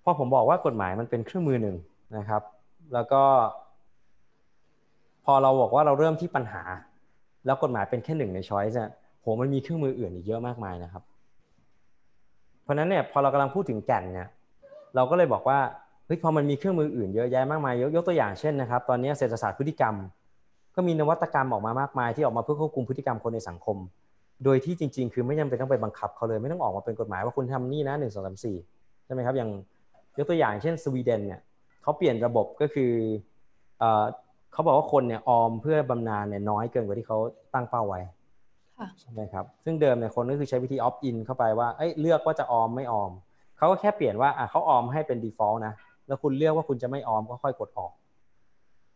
[0.04, 1.76] พอผมบอกว่ากฎหมายมันเป็นเครื่องมือหนึ่ง
[2.18, 2.42] นะครับ
[2.94, 3.24] แล้วก็
[5.26, 6.64] พอเราบอกว่าเราเริ่มที่ปัญหา
[7.46, 8.90] แล้วกฎหมายเป็นแค่หนึ่งในช้อยส์เนี่ย
[9.22, 11.04] โหมันมีเครื่องมืออื่นอีกเยอะมากมายนะครับ
[12.64, 14.30] เพราะนั้นเนี่ยพอเรากำลังพูดถึงแก่นเนี่ย
[14.96, 15.60] เราก็เลยบอกว่า
[16.06, 19.96] เฮ้ยพอมันมีเครื่องมืออื่นเยอะแยะมากมายยกตัวอย่างเช่นนะครับ ตอนนี้เศรษฐศาสตร์พฤติกรรม
[20.76, 23.78] ก็มีนวัตกรรมออกมามากมายที่ออกมาเพื่อควบคุมพฤติกรรมคนในสังคม
[24.44, 28.58] โดยที่จริง ๆ คือไม่จำเป็นต้องไปบังคับเขาเลยไม่ต้องออกมาเป็นกฎหมายว่าคุณทำนี่นะหนึ่งสองสามสี่
[29.06, 29.50] ใช่ไหมครับอย่าง
[30.18, 31.40] ยกตัวอย่างเช่นสวีเดนเนี่ย
[31.84, 32.92] เขาเปลี่ยนระบบก็คือ
[34.52, 37.18] เขาบอกว่าคนเนี่ยออมเพื่อบำนาญเนี่ยน้อยเกินกว่าที่เขา
[37.54, 38.02] ตั้งเป้าไว้
[39.00, 43.12] ใช่ไหมครับซึ่งเดิมเนี่ยคนก็คือใช้วิธีออฟอินเข้าไปว่าเอ้ยเลือกว่าจะออมไม่ออม
[43.58, 45.74] เขาก็แค่เปลี่ยนว่าอะเขาออมให้เป็น default นะ
[46.08, 47.92] แล้วคุณเลือกว่าคุณจะไม่ออมก็ค่อยกดออก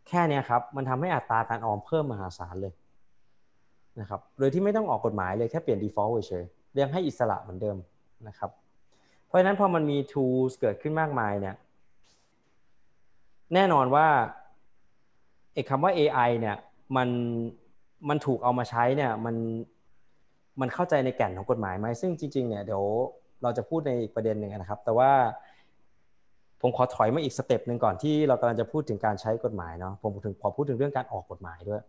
[0.08, 2.74] แค่นี้ครับมันทำให้อัตราการออมเพิ่มมหาศาลเลย
[4.02, 7.78] นะครับโดยที่ไม่ต้องออกกฎหมายเลยแค่เปลี่ยน default เฉยๆยังให้อิสระเหมือนเดิม
[8.28, 8.50] นะครับ
[9.28, 11.56] เพราะฉะนั้นพอมันมี tools เกิดขึ้นมากมายเนี่ย
[13.54, 14.08] แน่นอนว่า
[15.54, 16.56] ไอ้คำว่า AI เนี่ย
[16.96, 17.10] มัน
[18.10, 19.36] มันถูกเอามาใช้เนี่ยมัน
[20.62, 22.84] มันเข้าใจในแก่นของกฎหมายไหมซึ่งจริงๆเนี่ยเดี๋ยว
[23.44, 25.12] เราจะพูดในอีกประเด็นหนึ่งนะครับ แต่ว่า
[26.62, 31.82] ผมขอถอยมาอีกสเต็ปหนึ่งก่อนที่เรากำลังจะพูดถึงการใช้กฎหมายเนาะผมถึงขอพูดถึงเรื่องการออกกฎหมายด้วย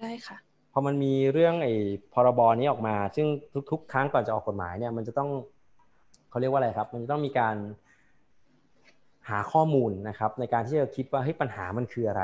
[0.00, 0.36] ได้ค่ะ
[0.76, 1.74] พอมันมีเรื่องไอ้
[2.12, 3.26] พรบนี้ออกมา ซึ่ง
[3.70, 5.30] ทุก ๆ ครั้งก่อนจะออกกฎหมายเนี่ย มันจะต้อง
[6.30, 7.56] เขาเรียกว่าอะไรครับ มันจะต้องมีการ
[9.28, 12.22] หาข้อมูลนะครับ ในการที่จะคิดว่าเฮ้ยปัญหามันคืออะไร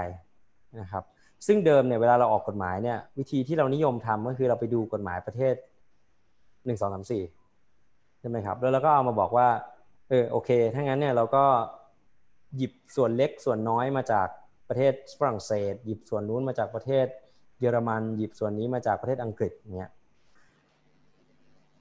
[0.81, 1.05] นะครับ
[1.47, 5.55] ซึ่งเดิมเนี่ยเวลาเราออกกฎหมายเนี่ย วิธีที่เรานิยมทำก็คือเราไปดูกฎหมายประเทศ
[6.67, 7.23] หนึ่งสองสามสี่
[8.21, 9.49] ใช่ไหมครับ แล้วเราก็เอามาบอกว่า
[10.09, 11.45] เออโอเคถ้างั้นเนี่ยเราก็
[12.57, 14.29] หยิบส่วนเล็กส่วนน้อยมาจาก
[14.69, 17.07] ประเทศฝรั่งเศส หยิบส่วนนู้นมาจากประเทศ
[17.61, 19.91] เยอรมันหยิบส่วนนี้มาจากประเทศอังกฤษเนี่ย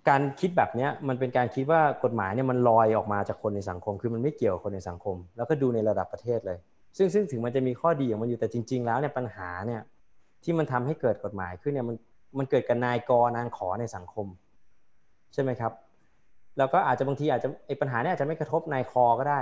[0.10, 6.58] การคิดแบบนี้มันเป็นการคิดว่ากฎหมายเนี่ยมันลอยออกมาจากคนในสังคม คือมันไม่เกี่ยวกับคนในสังคม แล้วก็ดูในระดับประเทศเลย
[6.98, 9.82] ซึ่งซึ่งถึงมันจะมีข้อดีของมันอยู่แต่จริง ๆ แล้วเนี่ยปัญหาเนี่ย
[10.44, 11.96] ที่มันทำให้เกิดกฎหมายขึ้นเนี่ยมัน
[12.38, 14.28] มันเกิดกับนายกนางขอในสังคม
[15.34, 15.72] ใช่ไหมครับ
[16.58, 19.40] แล้วก็อาจจะบางทีอาจจะไอ้ปัญหาเนี่ยอาจจะไม่กระทบนายคอก็ได้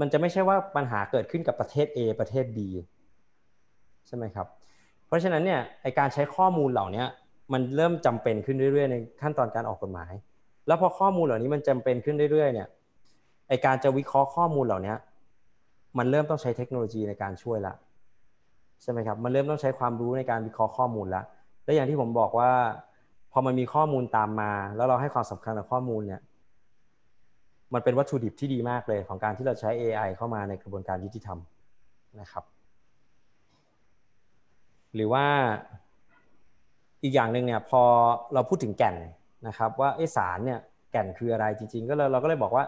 [0.00, 2.58] มันจะไม่ใช่ว่าปัญหาเกิดขึ้นกับประเทศ A ประเทศ B
[4.06, 4.46] ใช่ไหมครับ
[5.08, 7.04] เพราะฉะนั้นเนี่ยไอการใช้ข้อมูลเหล่านี้
[7.52, 10.12] มันเริ่มจำเป็นขึ้นเรื่อยๆ ในขั้นตอนการออกกฎหมาย
[10.66, 12.68] แล้วพอข้อมูลเหล่านี้มันจำเป็นขึ้นเรื่อยๆ เนี่ย
[13.48, 14.94] ไอการจะวิเคราะห์ข้อมูลเหล่านี้
[15.98, 17.74] มันเริ่มต้องใช้เทคโนโลยีในการช่วยละ
[18.82, 21.22] ใช่ไหมครับมันเริ่มต้องใช้ความรู้ในการวิเคราะห์ข้อมูลละ
[21.64, 22.50] และอย่างที่ผมบอกว่า
[23.32, 26.20] พอมันมีข้อมูลตามมา แล้วเราให้ความสำคัญกับข้อมูลเนี่ย
[27.74, 31.38] มันเป็นวัตถุดิบที่ดีมากเลยของการที่เราใช้ AI เข้ามาในกระบวนการยุติธรรม
[32.20, 32.44] นะครับ
[34.94, 35.24] หรือว่า
[37.02, 37.82] อีกอย่างหนึ่งเนี่ยพอ
[38.34, 38.96] เราพูดถึงแก่น
[39.46, 40.58] นะครับว่าไอ้สารเนี่ย
[40.92, 42.64] แก่นคืออะไรจริง ๆ ก็เลยเราก็เลยบอกว่า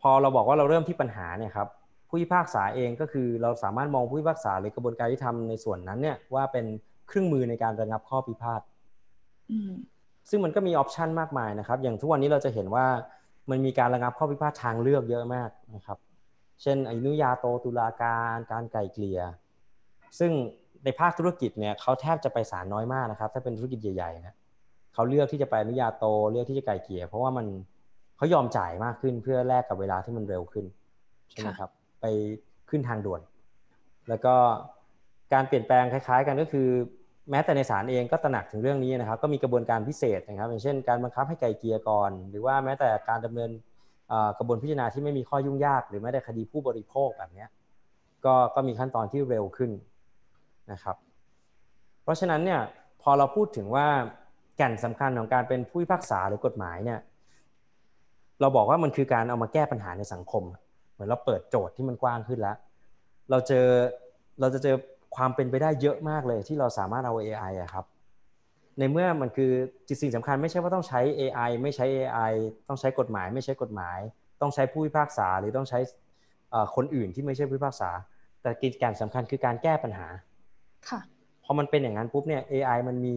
[0.00, 1.68] พอเราบอกว่าเราเริ่มที่ปัญหาเนี่ยครับ
[2.08, 6.66] ผู้พิพากษาเองก็คือเราสามารถมองผู้พิพากษาหรือกระบวนการยุติธรรมในส่วนนั้นเนี่ยว่าเป็น
[7.08, 8.60] เครื่องมือในการระงับข้อพิพาท
[10.30, 12.86] ซึ่งมันก็มีออปชันมากมายนะครับ อย่างทุกวันนี้เราจะเห็นว่า
[13.50, 15.98] มันมีการระงับข้อพิพาททางเลือกเยอะมากนะครับ
[16.62, 19.20] เช่นอนุญาโตตุลาการ การไกลเกลี่ย
[20.18, 20.32] ซึ่ง
[20.84, 24.34] ในภาคธุรกิจเนี่ยเขาแทบจะไปศาลน้อยมากนะครับ ถ้าเป็นธุรกิจใหญ่ๆนะ
[24.94, 27.46] เขาเลือกที่จะไปอนุญาโตเลือกที่จะไกลเกลี่ยเพราะว่ามัน
[28.16, 30.64] เขายอมจ่ายมากขึ้นเพื่อแลกกับเวลาที่มันเร็วขึ้น
[31.30, 31.70] ใช่ไหมครับ
[32.00, 32.04] ไป
[32.70, 33.20] ขึ้นทางด่วน
[34.08, 34.34] แล้วก็
[35.32, 36.68] การเปลี่ยนแปลงคล้าย ๆ กันก็คือ
[37.30, 43.50] แม้แต่ในศาลเองก็ตระหนักถึงเรื่องนี้นะครับ ก็มีกระบวนการพิเศษนะครับ อย่างเช่น การบังคับให้ไกลเกลี่ยก่อน หรือว่าแม้แต่การดำเนิน
[44.38, 47.46] กระบวนพิจารณาที่ไม่มีข้อยุ่งยาก หรือแม้แต่คดีผู้บริโภคแบบนี้
[48.24, 49.70] ก็ก็มีขั้นตอนที่เร็วขึ้น
[50.72, 50.96] นะครับ
[52.02, 52.60] เพราะฉะนั้นเนี่ย
[53.02, 53.86] พอเราพูดถึงว่า
[54.56, 57.00] แก่นสำคัญของการเป็นผู้พิพากษาหรือกฎหมายเนี่ย
[58.40, 60.44] เราบอกว่ามันคือการเอามาแก้ปัญหาในสังคม
[60.92, 62.56] เหมือนเราเปิดโจทย์ที่มันกว้างขึ้นแล้ว
[63.30, 63.66] เราเจอ
[64.40, 64.76] เราจะเจอ
[65.16, 67.84] ความเป็นไปได้เยอะมากเลยที่เราสามารถเอา AI อะครับ
[68.78, 69.52] ในเมื่อมันคือ
[70.02, 72.32] สิ่งสำคัญไม่ใช่ว่าต้องใช้ AI ไม่ใช้ AI
[72.68, 73.98] ต้องใช้กฎหมาย ไม่ใช้กฎหมาย
[74.40, 75.78] ต้องใช้ผู้พิพากษาหรือต้องใช้
[76.76, 77.90] คนอื่นที่ไม่ใช่ผู้พิพากษา
[78.42, 80.06] แต่กิจการสำคัญคือการแก้ปัญหา
[80.90, 81.00] ค่ะ
[81.44, 83.16] พอมันเป็นอย่างนั้นปุ๊บเนี่ย AI มันมี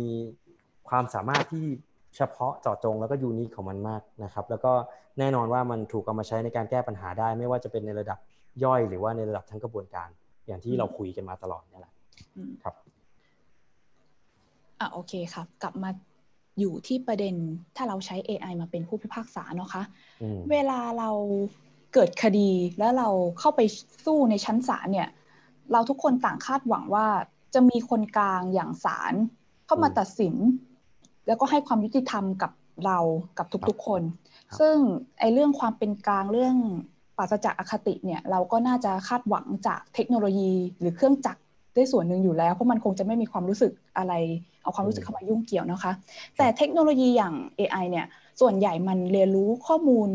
[0.90, 1.66] ความสามารถที่
[2.16, 4.72] เฉพาะเจาะจงแล้วก็ยูนิคของมันมากนะครับ แล้วก็
[5.20, 8.20] แน่นอนว่ามันถูกเอามาใช้ในการแก้ปัญหาได้ ไม่ว่าจะเป็นในระดับ
[8.64, 10.10] ย่อยหรือว่าในระดับทั้งกระบวนการ
[10.48, 11.94] อย่างที่เราคุยกันมาตลอดนี่แหละ
[12.64, 12.76] ครับ
[14.80, 15.90] อะโอเคครับ กลับมา
[16.60, 17.36] อยู่ที่ประเด็น
[17.76, 19.84] ถ้าเราใช้ AI มาเป็นผู้พิพากษาเนาะคะ
[20.52, 21.10] เวลาเรา
[21.94, 22.50] เกิดคดี
[22.80, 23.62] แล้วเราเข้าไป
[24.06, 25.10] สู้ในชั้นศาลเนี่ย
[25.72, 27.08] เราทุกคนต่างคาดหวังว่า
[27.54, 29.14] จะมีคนกลางอย่างศาล
[29.66, 30.36] เข้ามาตัดสิน
[31.28, 32.52] แล้วก็ให้ความยุติธรรมกับ
[32.86, 33.00] เรา
[33.38, 34.02] กับทุกๆคน
[34.60, 34.76] ซึ่ง
[35.20, 36.56] ไอ้เรื่องความเป็นกลางเรื่อง
[37.18, 41.42] ปราศจากอคติเนี่ยเราก็น่าจะคาดหวังจากเทคโนโลยีหรือเครื่องจักร
[41.76, 44.14] ได้ส่วนหนึ่งอยู่แล้วเพราะมันคงจะไม่มีความรู้สึกอะไร
[44.64, 45.92] เอาความรู้สึกเข้ามายุ่งเกี่ยวนะคะ
[46.38, 48.06] แต่เทคโนโลยีอย่าง AI เนี่ย
[48.42, 50.10] ส่วนใหญ่มันเรียนรู้ข้อมูล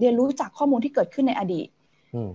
[0.00, 1.66] เรียนรู้จากข้อมูลที่เกิดขึ้นในอดีต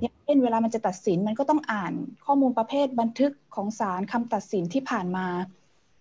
[0.02, 1.94] อย่างเช่นเวลามันจะตัดสินมันก็ต้องอ่าน
[2.26, 5.28] ข้อมูลประเภทบันทึกของศาลคำตัดสินที่ผ่านมา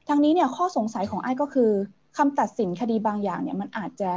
[0.09, 1.71] ทั้งนี้เนี่ยข้อสงสัยของไอ้ก็คือ
[2.17, 4.11] คำตัดสินคดีบางอย่างเนี่ยมันอาจจะ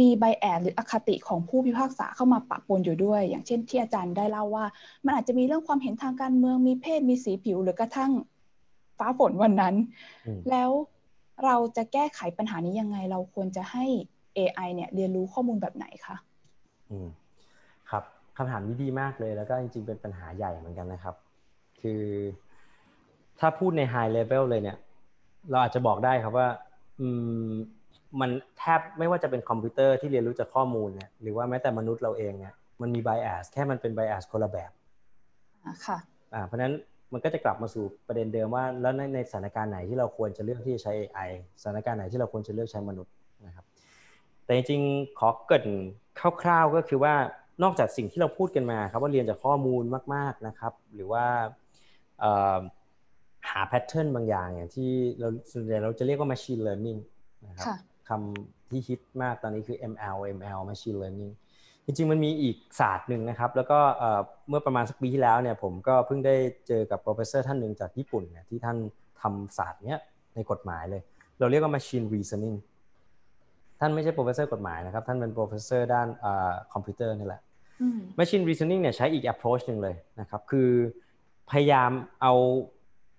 [0.00, 4.64] มีใบแอดหรืออคติของผู้พิพากษาเข้ามาปะปนอยู่ด้วย อย่างเช่นที่อาจารย์ได้เล่าว่า
[5.04, 8.10] มันอาจจะมีเรื่องความเห็นทางการเมืองมีเพศมีสีผิวหรือกระทั่ง
[8.98, 9.74] ฟ้าฝนวันนั้น
[10.50, 10.70] แล้ว
[11.44, 13.84] เราจะแก้ไขปัญหานี้ยังไง เราควรจะให้
[14.36, 16.16] AI เนี่ยเรียนรู้ข้อมูลแบบไหนคะ
[16.90, 17.08] อืม
[17.90, 18.04] ครับ
[18.36, 21.14] คำถามนี้ดีมากเลย แล้วก็จริง ๆ เป็นปัญหาใหญ่เหมือนกันนะครับ
[21.80, 22.02] คือ
[23.40, 24.76] ถ้าพูดใน high level เลยเนี่ย
[25.50, 26.48] เราอาจจะบอกได้ครับว่า
[27.00, 27.08] อื
[27.48, 27.50] ม
[28.20, 34.70] มันแทบไม่ว่าจะเป็นคอมพิวเตอร์ที่เรียนรู้จากข้อมูลเนี่ยหรือว่าแม้แต่มนุษย์เราเองเนี่ยมันมี bias แค่มันเป็น bias คนละแบบ
[35.64, 35.98] อ่าค่ะ
[36.34, 36.74] อ่าเพราะฉะนั้น
[37.12, 41.28] มันก็จะกลับมาสู่ประเด็นเดิมว่า แล้วในในสถานการณ์ไหนที่เราควรจะเลือกที่จะใช้ AI
[41.60, 43.12] สถานการณ์ไหนที่เราควรจะเลือกใช้มนุษย์
[43.46, 43.64] นะครับ
[44.44, 45.64] แต่จริงๆข้อคิด
[46.42, 47.14] คร่าวๆก็คือว่า
[47.62, 49.82] นอกจากสิ่งที่เราพูดกันมาครับว่าเรียนจากข้อมูล
[50.14, 51.24] มาก ๆนะครับ หรือว่า
[53.50, 57.00] หา pattern บางอย่างอย่างที่เราส่วนใหญ่เราจะเรียกว่า machine learning
[57.46, 57.66] นะครับ
[58.08, 61.32] คำที่ฮิตมากตอนนี้คือ ML ML Machine Learning
[61.84, 63.78] จริงๆมันมีอีกศาสตร์หนึ่งนะครับ แล้วก็
[64.48, 66.36] เมื่อประมาณสักปีที่แล้วเนี่ยผมก็เพิ่งได้
[66.68, 68.76] เจอกับ professor ท่านหนึ่งจากญี่ปุ่นเนี่ยที่ท่าน
[69.22, 69.98] ทำศาสตร์เนี้ย
[70.34, 71.02] ในกฎหมายเลย
[71.38, 72.56] เราเรียกว่า Machine Reasoning
[73.80, 76.08] ท่านไม่ใช่ professor กฎหมายนะครับ ท่านเป็น professor ด้าน
[76.72, 77.42] คอมพิวเตอร์นี่แหละ
[78.18, 80.70] Machine Reasoning เนี่ยใช้อีก approach หนึ่งเลยนะครับ คือ
[81.50, 81.90] พยายาม
[82.22, 82.34] เอา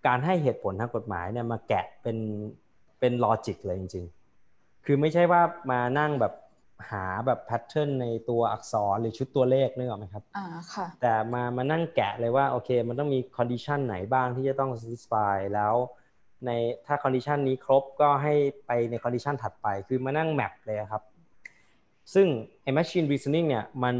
[0.07, 2.17] การให้เหตุผลทางกฎหมายเนี่ยมาแกะเป็น
[2.99, 4.05] เป็น logic เลยจริง
[4.85, 5.41] คือไม่ใช่ว่า
[5.71, 6.33] มานั่งแบบ
[6.91, 15.73] หาแบบ pattern ในตัวอักษรหรือชุดตัวเลขนึกออกไหมครับอ่าค่ะแต่มามานั่งแกะเลยว่าโอเค มันต้องมี condition ไหนบ้างที่จะต้อง satisfy แล้ว
[16.45, 16.49] ใน
[16.85, 18.33] ถ้า condition นี้ครบก็ให้
[18.67, 21.03] ไปใน condition ถัดไป คือมานั่ง map เลยครับ
[22.13, 22.27] ซึ่ง
[22.61, 23.95] ไอ้ machine reasoning เนี่ยมัน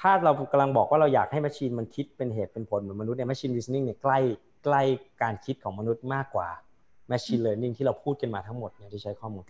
[0.00, 4.18] ถ้าเรากำลังบอกว่าเราอยากให้ m a c h i n มันคิดเป็นเหตุเป็นผลเหมือนมนุษย์เนี่ย machine reasoning เนี่ยใกล้
[4.64, 4.82] ใกล้
[5.22, 6.48] การคิดของมนุษย์มากกว่า
[7.10, 9.44] machine learning ที่เราพูดกันมาทั้งหมดเนี่ยที่ใช้ข้อมูล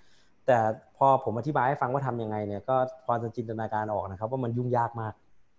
[0.47, 0.59] แต่
[0.97, 5.15] พอผมอธิบายให้ฟังว่าทำยังไงเนี่ยก็พอจะจินตนาการออกนะครับ ว่ามันยุ่งยากมาก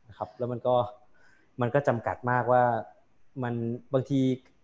[0.10, 0.76] นะครับ แล้วมันก็
[1.62, 2.64] มันก็จำกัดมากว่า
[3.44, 3.54] มัน
[3.94, 4.20] บางที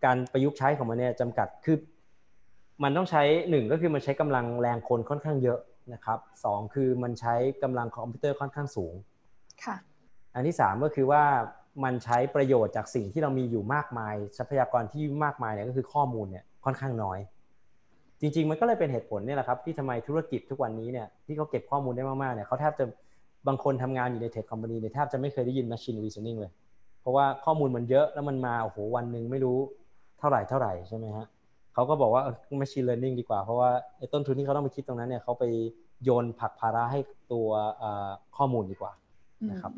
[0.06, 1.78] การประยุกต์ใช้ของมันเนี่ยจำกัดคือ
[2.84, 5.60] มันต้องใช้หนึ่งก็คือมันใช้กำลังแรงคนค่อนข้างเยอะ
[5.94, 8.94] นะครับสองคือมันใช้กำลังคอมพิวเตอร์ค่อนข้างสูง
[9.64, 9.76] ค่ะ
[10.38, 11.24] อันที่สามก็คือว่า
[11.84, 17.20] มันใช้ประโยชน์จากสิ่งที่เรามีอยู่มากมาย ทรัพยากรที่มากมายเนี่ยก็คือข้อมูลเนี่ยค่อนข้างน้อย
[18.22, 22.86] จริง ๆ มันก็เลยเป็นเหตุผลเนี่ยแหละครับที่ทำไมธุรกิจทุกวันนี้เนี่ยที่เขาเก็บข้อมูลได้มากๆเนี่ยเขาแทบจะ
[23.48, 26.52] บางคนทำงานอยู่ในเทคคอมพานีเนี่ยแทบจะไม่เคยได้ยิน machine reasoning เลย
[27.02, 29.58] เพราะว่าข้อมูลมันเยอะแล้วมันมาโอ้โหวันหนึ่งไม่รู้
[30.20, 31.26] เท่าไหร่เท่าไหร่ใช่ไหมฮะ
[31.74, 32.24] เขาก็บอกว่า
[32.62, 35.44] machine learning ดีกว่า เพราะว่าไอ้ต้นทุนที่เขาต้องไปคิดตรงนั้นเนี่ยเขาไป
[36.04, 37.00] โยนผักภาระให้
[37.32, 37.48] ตัว
[38.38, 38.92] ข้อมูลดีกว่า
[39.52, 39.74] นะครับ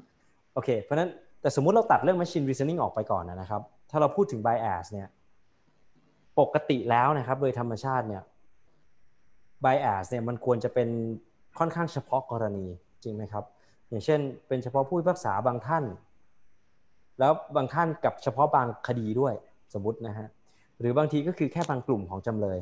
[0.54, 1.10] โอเค เพราะนั้น
[1.41, 5.08] แต่สมมุติเราตัดเรื่อง machine reasoning ออกไปก่อนนะครับ ถ้าเราพูดถึง bias เนี่ย
[6.39, 8.24] ปกติแล้วนะครับ โดยธรรมชาติเนี่ย
[9.64, 10.89] bias เนี่ยมันควรจะเป็น
[11.60, 12.66] ค่อนข้างเฉพาะกรณี
[13.04, 13.43] จริงไหมครับ
[13.89, 15.84] อย่างเช่น เป็นเฉพาะผู้พิพากษาบางท่าน
[17.20, 19.34] แล้วบางท่านกับเฉพาะบางคดีด้วย
[19.74, 20.28] สมมตินะฮะ
[20.80, 22.60] หรือบางทีก็คือแค่บางกลุ่มของจำเลย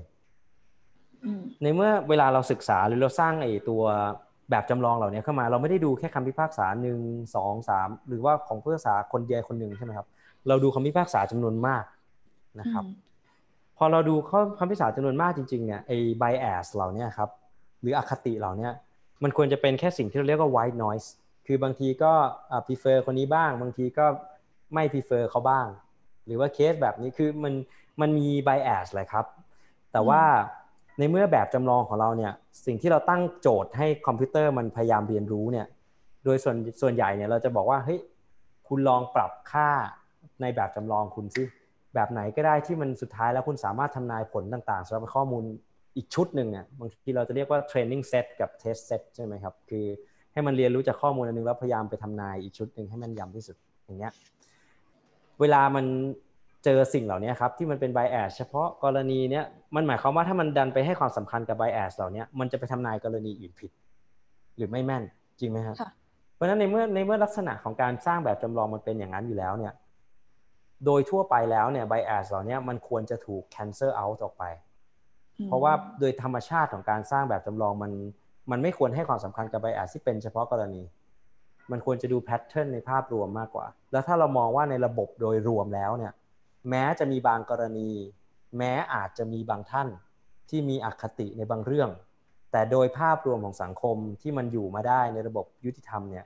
[1.61, 3.83] ในเมื่อเวลาเราศึกษาหรือเราสร้างไอ้ตัว
[4.51, 6.99] แบบจำลองเหล่านี้เข้ามา เราไม่ได้ดูแค่คำพิพากษาหนึ่ง
[7.35, 10.07] สองสามหรือว่าของผู้พิพากษาคนเดียวคนหนึ่งใช่ไหมครับ
[10.47, 11.83] เราดูคำพิพากษาจำนวนมาก
[12.59, 12.85] นะครับ
[13.77, 17.29] พอเราดูข้อคำพิพากษาจำนวนมากจริงๆเนี่ยไอ้ bias เหล่านี้ครับ
[17.81, 18.69] หรืออคติเหล่านี้
[19.23, 21.07] มันควรจะเป็นแค่สิ่งที่เราเรียกว่า white noise
[21.47, 22.13] คือบางทีก็
[22.67, 24.05] prefer คนนี้บ้าง บางทีก็
[24.73, 25.67] ไม่ prefer เขาบ้าง
[26.25, 27.53] หรือว่าเคสแบบนี้คือมัน
[28.01, 29.25] มันมี bias แหละครับ
[29.91, 30.21] แต่ว่า
[30.97, 32.33] ในเมื่อแบบจำลองของเราเนี่ย
[32.65, 35.67] สิ่งที่เราตั้งโจทย์ให้คอมพิวเตอร์มันพยายามเรียนรู้เนี่ย
[36.25, 37.99] โดยส่วนส่วนใหญ่เนี่ยเราจะบอกว่าเฮ้ย
[38.67, 39.69] คุณลองปรับค่า
[40.41, 41.43] ในแบบจำลองคุณซิ
[41.93, 45.43] แบบไหนก็ได้ที่มันสุดท้ายแล้วคุณสามารถทำนายผลต่างๆสำหรับข้อมูล
[45.95, 49.85] อีกชุดหนึ่งเนี่ยบางทีเราจะเรียกว่า training set กับ test set ใช่ไหมครับคือ
[50.33, 54.13] ให้มันเรียนรู้จากข้อมูลอันนึงแล้วพยายามไปทำนายอีกชุดหนึ่งให้มันยำที่สุดอย่างเงี้ย
[55.39, 55.85] เวลามัน
[56.63, 59.45] เจอสิ่งเหล่านี้ครับที่มันเป็น bias เฉพาะกรณีเนี้ย
[59.75, 63.71] มันหมายความว่าถ้ามันดันไปให้ความสำคัญกับ bias เหล่านี้มันจะไปทำนายกรณีอื่นผิด
[64.57, 65.03] หรือไม่แม่น
[65.39, 65.75] จริงไหมครับ
[66.35, 69.73] เพราะฉะนั้นในเมื่อในเมื่อลักษณะของการสร้างแบบจำลองมันเป็นอย่างนั้นอยู่แล้วเนี่ย
[70.85, 74.43] โดยทั่วไปแล้วเนี่ย bias เหล่านี้มันควรจะถูก cancel out ออกไป
[75.45, 77.91] เพราะว่าโดยธรรมชาติของการสร้างแบบจำลองมัน
[78.51, 80.83] มันไม่ควรให้ความสำคัญกับ bias ที่เป็นเฉพาะกรณี
[81.71, 86.13] มันควรจะดูแพทเทิร์นในภาพรวมมากกว่า แล้วถ้าเรามองว่าในระบบโดยรวมแล้วเนี่ย
[86.69, 87.89] แม้จะมีบางกรณี
[88.57, 89.87] แม้อาจจะมีบางท่าน
[90.49, 91.89] ที่มีอคติในบางเรื่อง
[92.51, 96.25] แต่โดยภาพรวมของสังคมที่มันอยู่มาได้ในระบบยุติธรรมเนี่ย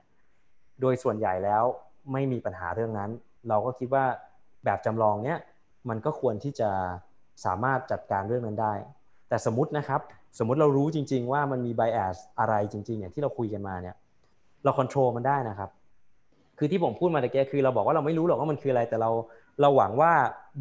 [0.80, 1.64] โดยส่วนใหญ่แล้ว
[2.12, 3.10] ไม่มีปัญหาเรื่องนั้น
[3.48, 4.04] เราก็คิดว่า
[4.64, 5.38] แบบจำลองเนี้ย
[5.88, 6.70] มันก็ควรที่จะ
[7.44, 8.74] สามารถจัดการเรื่องนั้นได้
[9.28, 10.00] แต่สมมตินะครับ
[10.38, 13.96] สมมติเรารู้จริง ๆ ว่ามันมีไบแอสอะไรจริงๆอย่างที่เราคุยกันมาเนี่ย
[14.64, 15.70] เราควบคุมมันได้นะครับ
[16.58, 19.10] คือที่ผมพูดมาตะเกียคือเราบอกว่าเราไม่รู้หรอกว่ามันคืออะไรแต่เรา
[19.60, 20.12] เราหวังว่า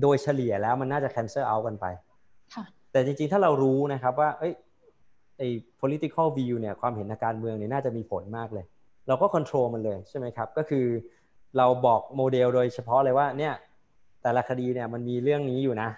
[0.01, 1.85] โดยเฉลี่ยแล้วมันน่าจะ cancel out กันไป
[2.91, 4.53] แต่จริงๆ ถ้าเรารู้นะครับว่าเอ้ย
[5.37, 5.47] ไอ้
[5.81, 8.65] political view เนี่ยความเห็นทางการเมืองเนี่ยน่าจะมีผลมากเลย
[9.07, 10.85] เราก็ control มันเลยใช่ไหมครับ ก็คือ
[11.57, 13.53] เราบอกโมเดลโดยเฉพาะเลยว่าเนี่ย
[14.23, 15.89] แต่ละคดีเนี่ยมันมีเรื่องนี้อยู่นะ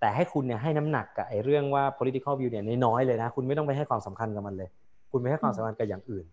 [0.00, 4.68] แต่ให้คุณเนี่ยให้น้ำหนักกับไอ้เรื่องว่า political view เนี่ยน้อยเลยนะ คุณไม่ต้องไปให้ความสำคัญกับมันเลย
[5.12, 6.24] คุณไม่ให้ความสำคัญกับอย่างอื่น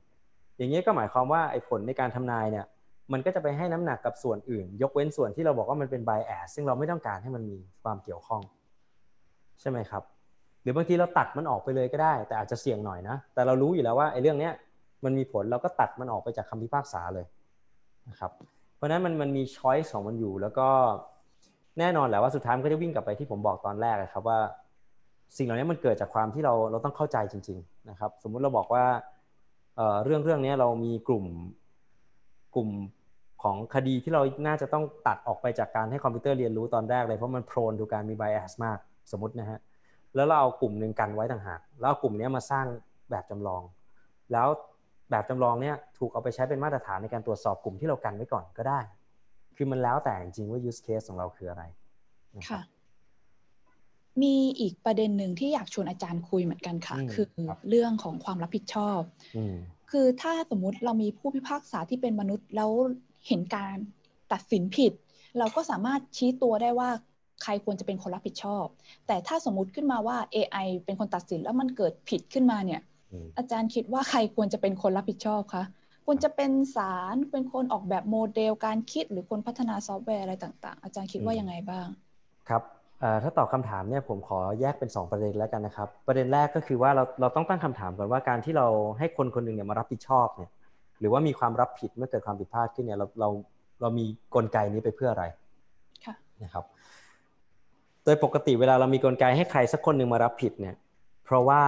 [0.57, 2.65] อย่างนี้ก็หมายความว่าไอ้ผลในการทำนายเนี่ย
[3.14, 8.41] มันก็จะไปให้น้ำหนักกับส่วนอื่น ยกเว้นส่วนที่เราบอกว่ามันเป็น bias ซึ่งเราไม่ต้องการให้มันมีความเกี่ยวข้อง
[9.62, 10.03] ใช่ไหมครับ
[10.62, 14.53] หรือบางทีเราตัดมันออกไปเลยก็ได้ แต่อาจจะเสี่ยงหน่อยนะ แต่เรารู้อยู่แล้วว่าไอ้เรื่องเนี้ย
[15.03, 17.26] มันมีผลเราก็ตัดมันออกไปจากคำพิพากษาเลย
[18.10, 18.32] นะครับ
[18.76, 20.68] เพราะนั้นมันมันมีช้อยส์ของมันอยู่ แล้วก็
[21.80, 24.39] แน่นอนแหละว่าสุดท้ายมันก็จะวิ่งกลับไปที่ผมบอกตอนแรกครับว่า
[25.38, 28.86] สิ่งเหล่านี้มันเกิดจากความที่เราเราต้องเข้าใจจริง ๆ นะครับ สมมุติเราบอกว่า
[30.03, 31.26] เรื่องเรื่องนี้เรามีกลุ่ม
[32.55, 32.70] กลุ่ม
[33.43, 38.77] ของคดีที่เราน่าจะต้องตัดออกไปจากการให้คอมพิวเตอร์เรียนรู้ตอนแรกเลยเพราะมันโพรนดูการมีไบแอสมาก
[39.11, 39.59] สมมตินะฮะ
[40.15, 42.65] แล้วเราเอากลุ่มหนึ่งกันไว้ต่างหากแล้วกลุ่มนี้มาสร้าง
[43.11, 43.61] แบบจำลอง
[44.31, 44.47] แล้ว
[45.11, 48.79] แบบจำลองเนี้ยถูกเอาไปใช้เป็นมาตรฐานในการตรวจสอบกลุ่มที่เรากันไว้ก่อนก็ได้
[49.55, 51.63] คือมันแล้วแต่จริงว่า use case ของเราคืออะไร
[52.49, 52.61] ค่ะ
[54.21, 57.25] มีอีกประเด็นหนึ่งที่อยากชวนอาจารย์คุยเหมือนกันค่ะ คือ
[57.69, 58.99] เรื่องของความรับผิดชอบ
[59.91, 62.71] คือถ้าสมมุติเรามีผู้พิพากษาที่เป็นมนุษย์แล้ว
[63.28, 63.75] เห็นการ
[64.32, 64.91] ตัดสินผิด
[65.38, 66.89] เราก็สามารถชี้ตัวได้ว่า
[67.43, 68.65] ใครควรจะเป็นคนรับผิดชอบ
[69.07, 72.82] แต่ถ้าสมมุติขึ้นมาว่า AI เป็นคนตัดสินแล้วมันเกิดผิดขึ้นมาเนี่ย
[73.38, 75.63] อาจารย์คิดว่าใครควรจะเป็นคนรับผิดชอบคะ
[76.05, 81.88] ควรจะเป็นศาลเป็นคนออกแบบโมเดลการคิดหรือคนพัฒนาซอฟต์แวร์อะไรต่างๆ อาจารย์คิดว่ายังไงบ้าง
[82.49, 82.63] ครับ
[83.23, 88.67] ถ้าตอบคำถามเนี่ยผมขอแยกเป็น 2 ประเด็นแล้วกันนะครับ ประเด็นแรกก็คือว่าเราเราต้องตั้งคำถามก่อนว่าการที่เรา
[88.97, 90.51] ให้คนคนหนึ่งเนี่ยมารับผิดชอบเนี่ย
[91.00, 93.30] หรือว่ามีความรับผิดเมื่อเกิดความผิดพลาดขึ้นเนี่ยเราเรา
[93.82, 95.26] เรามีกลไกนี้ไปเพื่ออะไร
[96.43, 96.66] นะครับ
[98.04, 100.76] โดยปกติเวลาเรามีกลไกให้ใครสักคนหนึ่งมารับผิดเนี่ย
[101.26, 101.62] เพราะว่า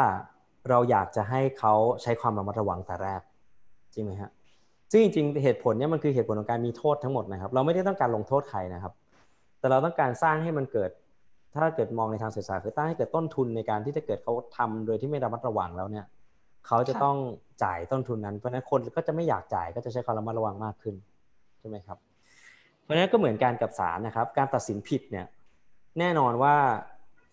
[0.70, 3.22] เราอยากจะให้เขาใช้ความระมัดระวังแต่แรก
[3.94, 4.32] จริงไหมฮะ
[4.92, 8.94] ซึ่งจริงๆเหตุผลเนี้ยมันคือเหตุผลของการมีโทษทั้งหมดนะครับ เราไม่ได้ต้องการลงโทษใครนะครับ
[9.60, 10.90] แต่เราต้องการสร้างให้มันเกิด
[11.56, 16.06] ถ้าเกิดมองในทางเศรษฐศาสตร์คือตั้งให้เกิดต้นทุนในการที่จะเกิดเขาทำโดยที่ไม่ระมัดระวังแล้วเนี่ย
[16.68, 17.18] เขาจะต้อง
[17.64, 20.96] จ่ายต้นทุนนั้น เพราะนั้นคนก็จะไม่อยากจ่ายก็จะใช้ความระมัดระวังมากขึ้น
[21.60, 21.98] ใช่ไหมครับ
[22.82, 25.26] เพราะนั้นก็เหมือนการกับศาลนะครับ การตัดสินผิดเนี่ย
[26.00, 26.56] แน่นอนว่า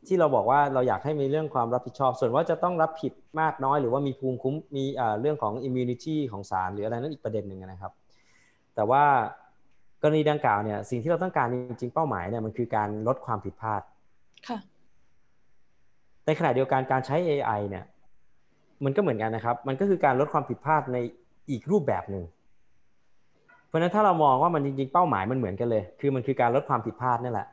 [0.06, 4.84] ที่เราบอกว่าเราอยากให้มีเรื่องความรับผิดชอบ ส่วนว่าจะต้องรับผิดมากน้อย หรือว่ามีภูมิคุ้มมี
[5.20, 7.92] เรื่องของ immunity ของศาลหรืออะไรนั้นอีกประเด็นหนึ่งนะครับ
[8.74, 9.04] แต่ว่า
[10.02, 13.82] กรณีดังกล่าวเนี่ยสิ่งที่เราต้องการจริงๆเป้าหมายเนี่ยมันคือการลดความผิดพลาด
[14.48, 14.58] ค่ะ
[16.26, 17.84] ในขณะเดียวกันการใช้ AI เนี่ย
[18.84, 20.98] มันก็เหมือนกันนะครับ มันก็คือการลดความผิดพลาดใน
[21.50, 22.24] อีกรูปแบบหนึ่ง
[23.66, 27.48] เพราะฉะนั้นถ้าเรามองว่ามันจริงๆเป้าหมายมันเหมือนกันเลย คือมันคือการลดความผิดพลาดนี่แหละ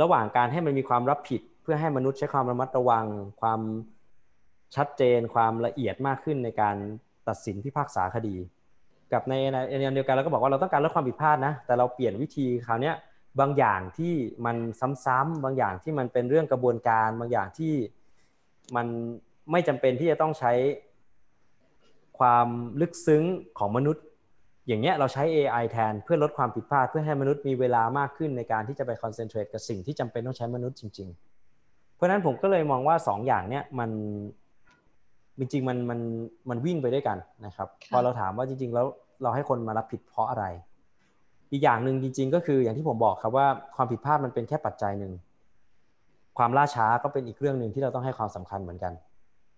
[0.00, 3.06] ระหว่างการให้มันมีความรับผิดเพื่อให้มนุษย์ใช้ความระมัดระวัง
[3.40, 3.60] ความ
[4.76, 6.76] ชัดเจน ความละเอียดมากขึ้นในการ
[7.28, 8.36] ตัดสินพิพากษาคดี
[9.12, 12.92] กับในในเดียวกันเราก็บอกว่าเราต้องการลดความผิดพลาดนะ แต่เราเปลี่ยนวิธีคราวนี้
[13.40, 14.14] บางอย่างที่
[14.46, 14.56] มัน
[15.04, 17.74] ซ้ำๆบางอย่างที่มันเป็นเรื่องกระบวนการ บางอย่างที่
[18.76, 18.86] มัน
[19.50, 20.52] ไม่จำเป็นที่จะต้องใช้
[22.18, 22.48] ความ
[22.80, 23.22] ลึกซึ้ง
[23.58, 24.04] ของมนุษย์
[24.66, 31.08] อย่างเงี้ยเราใช้ AI แทนเพื่อลดความผิดพลาดเพื่อให้มนุษย์มีเวลามากขึ้นในการที่จะไปคอนเซนเทรตกับสิ่งที่จำเป็นต้องใช้มนุษย์จริง
[31.52, 33.90] ๆ เพราะฉะนั้นผมก็เลยมองว่า2ออย่างเนี้ยมัน
[35.38, 36.00] จริงๆมันมัน
[36.50, 38.86] มันวิ่งไปด้วยกันนะครับพอเราถามว่าจริง ๆ แล้ว
[39.22, 40.44] เราให้คนมารับผิดเพราะอะไร
[41.52, 43.46] อีกอย่างหนึ่งจริง ๆ ก็คืออย่างที่ผมบอกครับว่า
[43.76, 45.12] ความผิดพลาดมันเป็นแค่ปัจจัยหนึ่ง
[46.38, 48.92] ความล่าช้าก็เป็นอีกเรื่องหนึ่งที่เราต้องให้ความสำคัญเหมือนกัน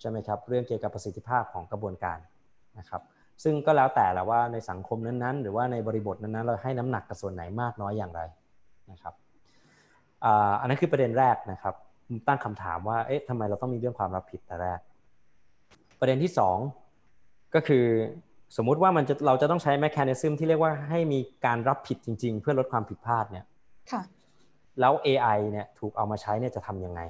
[0.01, 2.19] ใช่ไหมครับเรื่องเกี่ยวกับประสิทธิภาพของกระบวนการ
[2.79, 3.03] นะครับ
[3.45, 8.21] ซึ่งก็แล้วแต่แหละว่าในสังคมนั้นๆ หรือว่าในบริบทนั้นๆ เราให้น้ำหนักกับส่วนไหนมากน้อยอย่างไร
[8.91, 9.15] นะครับ
[10.61, 11.75] อันนั้นคือประเด็นแรกนะครับ
[12.29, 14.81] ตั้งคำถามว่าเอ๊ะทำไมเราต้องมีเรื่องความรับผิดแต่แรก
[16.01, 16.33] ประเด็นที่
[16.93, 17.85] 2 ก็คือ
[18.57, 23.47] สมมุติว่ามันจะเราจะต้องใช้แมคานิซึมที่เรียกว่าให้มีการรับผิดจริง ๆ เพื่อลดความผิดพลาดเนี่ย
[23.93, 24.03] ค่ะ
[24.81, 27.01] แล้ว AI เนี่ยถูกเอามาใช้เนี่ยจะทํำยังไง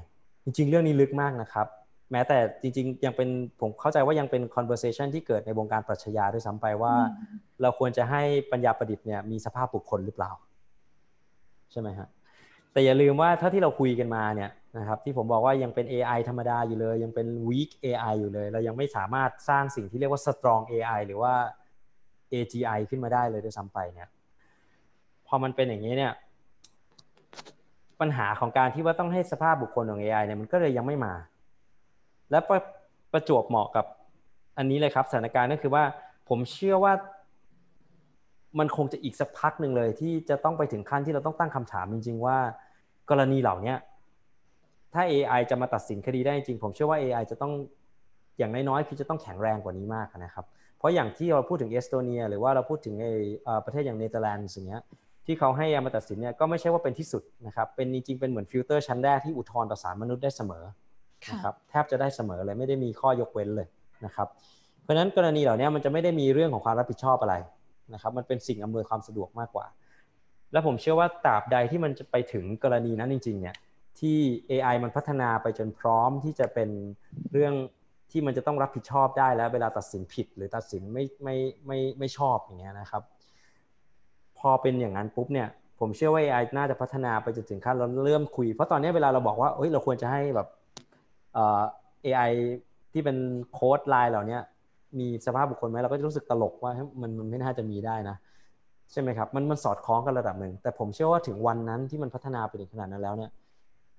[0.45, 1.67] จริง ๆ เรื่องนี้ลึกมากนะครับ
[2.13, 3.29] แม้แต่จริง ๆ ยังเป็น
[3.61, 6.95] ผมเข้าใจว่ายังเป็น conversation ที่เกิดในวงการปรัชญาด้วยซ้ำไปว่า
[7.63, 10.31] เราควรจะให้ปัญญาประดิษฐ์เนี่ยมีสภาพบุคคลหรือเปล่า
[11.73, 12.09] ใช่ไหมฮะ
[12.73, 21.35] แต่อย่าลืมว่าถ้าที่เราคุยกันมาเนี่ยนะครับที่ผมบอกว่ายังเป็น AI ธรรมดาอยู่เลย ยังเป็น weak AI อยู่เลย เรายังไม่สามารถสร้างสิ่งที่เรียกว่า strong AI หรือว่า
[22.33, 24.09] AGI ขึ้นมาได้เลยด้วยซ้ำไปเนี่ย
[25.27, 26.13] พอมันเป็นอย่างนี้เนี่ย
[28.01, 31.15] ปัญหาของการที่ว่าต้องให้สภาพบุคคลของ AI เนี่ยมันก็เลยยังไม่มา
[32.31, 32.61] และประ
[33.13, 33.87] ประจวบเหมาะกับ
[34.59, 35.85] อันนี้เลยครับสถานการณ์ก็คือว่า
[36.29, 36.93] ผมเชื่อว่า
[38.59, 42.39] มันคงจะอีกสักพักหนึ่งเลย ที่จะต้องไปถึงขั้นที่เราต้องตั้งคำถามจริง ๆ ว่า
[43.11, 43.75] กรณีเหล่านี้
[44.95, 47.53] ถ้า AI จะมาตัดสินคดีได้จริง ผมเชื่อว่า AI จะต้อง
[48.39, 50.45] อย่างน้อยๆคือจะต้องแข็งแรงกว่านี้มากนะครับ
[50.79, 53.15] เพราะอย่างที่เราพูดถึงเอสโตเนีย หรือว่าเราพูดถึงไอ้
[53.65, 54.79] ประเทศอย่างเนเธอร์แลนด์สิ่งนี้
[55.27, 60.65] ที่เขาให้มาตัดสินเนี่ยก็ไม่ใช่ว่าเป็นที่สุดนะครับเป็นจริงๆเป็นเหมือนฟิลเตอร์ชั้นแรกที่อุทธรณ์ต่อศาลมนุษย์ได้เสมอ
[61.33, 63.69] นะครับแทบจะได้เสมอเลยไม่ได้มีข้อยกเว้นเลย
[64.05, 64.29] นะครับ
[64.83, 67.35] เพราะฉะนั้นกรณีเหล่านี้มันจะไม่ได้มีเรื่องของความรับผิดชอบอะไร
[67.95, 69.67] นะครับมันเป็นสิ่งอำนวยความสะดวกมากกว่า
[70.53, 73.55] และผมเชื่อว่าตราบใดที่มันจะไปถึงกรณีนั้นจริงๆเนี่ย
[74.01, 74.19] ที่
[74.51, 76.69] AI มันพัฒนาไปจนพร้อมที่จะเป็น
[77.33, 77.55] เรื่อง
[78.11, 83.03] ที่มันจะต้องรับผิดชอบได้แล้ว เวลาตัดสินผิดหรือตัดสินไม่ไม่ไม่ไม่ชอบอย่างเงี้ยนะครับ
[84.39, 85.49] พอเป็นอย่างนั้นปุ๊บเนี่ย
[85.81, 90.49] ผมเชื่อว่า AI น่าจะพัฒนาไปจนถึงขั้นเราเริ่มคุย เพราะตอนนี้เวลาเราบอกว่าเฮ้ยเราควรจะให้แบบ
[92.05, 92.33] AI
[92.93, 93.17] ที่เป็น
[93.53, 94.39] โค้ดไลน์เหล่านี้
[94.99, 98.17] มีสภาพบุคคลไหมเราก็จะรู้สึกตลกว่ามันมันไม่น่าจะมีได้นะ
[98.93, 103.31] ใช่ไหมครับ มันมันสอดคล้องกันระดับหนึ่ง แต่ผมเชื่อว่าถึงวันนั้นที่มันพัฒนาไปถึงขนาดนั้นแล้วเนี่ย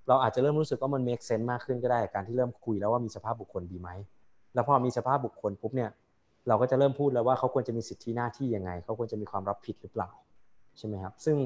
[0.08, 3.90] เราอาจจะเริ่มรู้สึกว่ามัน make sense มากขึ้นก็ได้การที่เริ่มคุยแล้วว่ามีสภาพบุคคลดีไหม
[4.54, 5.90] แล้วพอมีสภาพบุคคลปุ๊บเนี่ย
[6.48, 10.10] เราก็จะเริ่มพูดแล้วว่าเขาควรจะมีสิทธิหน้าที่ยังไง เขาควรจะมีความรับผิดหรือเปล่า
[10.78, 11.38] ใช่ไหมครับ ซึ่ง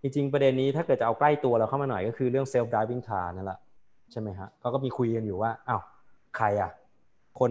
[0.00, 3.58] จริงๆประเด็นนี้ถ้าเกิดจะเอาใกล้ตัวเราเข้ามาหน่อยก็คือเรื่อง self driving car นั่นแหละ
[4.10, 5.82] ใช่ไหมฮะเขาก็มีคุยกันอยู่ว่าอ้าว
[6.36, 6.70] ใครอะ
[7.38, 7.50] คน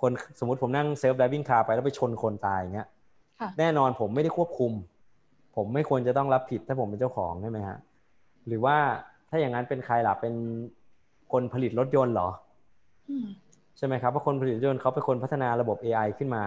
[0.00, 2.88] คนสมมติผมนั่งเซลฟ์ไดวิ่งคาไปแล้วไปชนคนตายอย่างเงี้ย
[3.58, 4.72] แน่นอนผมไม่ได้ควบคุม
[5.56, 7.78] ผมไม่ควรจะต้องรับผิดถ้าผมเป็นเจ้าของใช่ไหมฮะ
[8.46, 8.76] หรือว่า
[9.30, 10.34] ถ้าอย่างนั้นเป็นใครล่ะเป็น
[11.32, 12.28] คนผลิตรถยนต์เหรอ
[13.78, 16.44] ใช่ไหมครับว่าคนผลิตรถยนต์เขาเป็นคนพัฒนาระบบ AI ขึ้นมา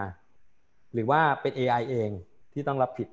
[0.94, 2.10] หรือว่าเป็น AI เอง
[2.54, 3.08] ที่ต้องรับผิด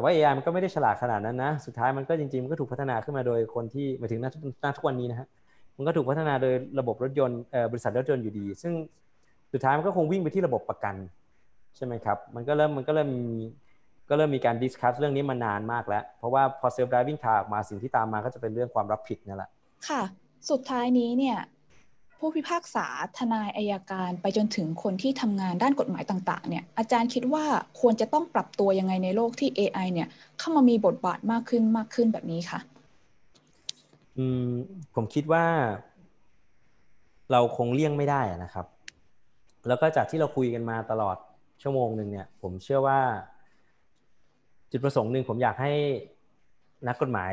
[0.00, 5.26] แต่ว่า AI มันก็ไม่ได้ฉลาดขนาดนั้นนะ สุดท้ายมันก็จริงๆ มันก็ถูกพัฒนาขึ้นมาโดยคนที่หมายถึงณทุกวันนี้นะฮะ
[5.76, 7.40] มันก็ถูกพัฒนาโดยระบบรถยนต์
[7.70, 8.72] บริษัทรถยนต์อยู่ดี ซึ่ง
[9.52, 10.94] สุดท้ายมันก็คงวิ่งไปที่ระบบประกัน
[11.76, 13.28] ใช่ไหมครับ มันก็เริ่มมันก็เริ่มมี
[14.08, 19.50] ก็เริ่มมีการ discuss เรื่องนี้มานานมากแล้ว เพราะว่าพอ self-driving car ออกมาสิ่งที่ตามมาก็จะเป็นเรื่องความรับผิดนี่แหละ
[19.88, 20.02] ค่ะ
[20.50, 21.38] สุดท้ายนี้เนี่ย
[22.20, 22.86] ผู้พิพากษา
[23.18, 27.44] ทนายอายการไปจนถึงคนที่ทำงานด้านกฎหมายต่างๆเนี่ยอาจารย์คิดว่า
[27.80, 30.08] ควรจะต้องปรับตัวยังไงในโลกที่ AI เนี่ย
[30.38, 32.60] เข้ามามีบทบาทมากขึ้นมากขึ้นแบบนี้ค่ะ
[34.18, 34.50] อืม
[34.94, 35.44] ผมคิดว่า
[37.32, 38.66] เราคงเลี่ยงไม่ได้นะครับ
[39.68, 41.16] แล้วก็จากที่เราคุยกันมาตลอด
[41.62, 43.00] ชั่วโมงหนึ่งเนี่ย ผมเชื่อว่า
[44.70, 45.72] จุดประสงค์หนึ่งผมอยากให้
[46.88, 47.32] นักกฎหมาย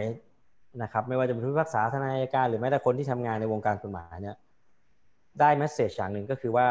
[0.84, 4.38] นะครับ ไม่ว่าจะเป็นผู้พิพากษาทนายการหรือแม้แต่คนที่ทำงานในวงการกฎหมายเนี่ย
[5.40, 6.66] ได้แมสเซจอย่างหนึ่งก็คือว่า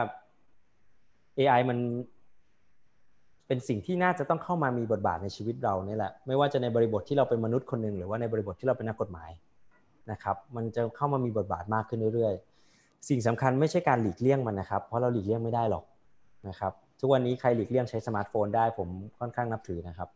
[1.39, 1.79] AI มัน
[3.47, 9.31] เป็นสิ่งที่น่าจะต้องเข้ามามีบทบาทในชีวิตเราเนี่ยแหละ ไม่ว่าจะในบริบทที่เราเป็นมนุษย์คนหนึ่งหรือว่าในบริบทที่เราเป็นนักกฎหมาย
[10.11, 15.85] นะครับ มันจะเข้ามามีบทบาทมากขึ้นเรื่อยๆ สิ่งสำคัญไม่ใช่การหลีกเลี่ยงมันนะครับ เพราะเราหลีกเลี่ยงไม่ได้หรอก
[16.49, 18.89] นะครับ ทุกวันนี้ใครหลีกเลี่ยงใช้สมาร์ทโฟนได้ผม
[19.19, 20.09] ค่อนข้างนับถือนะครับ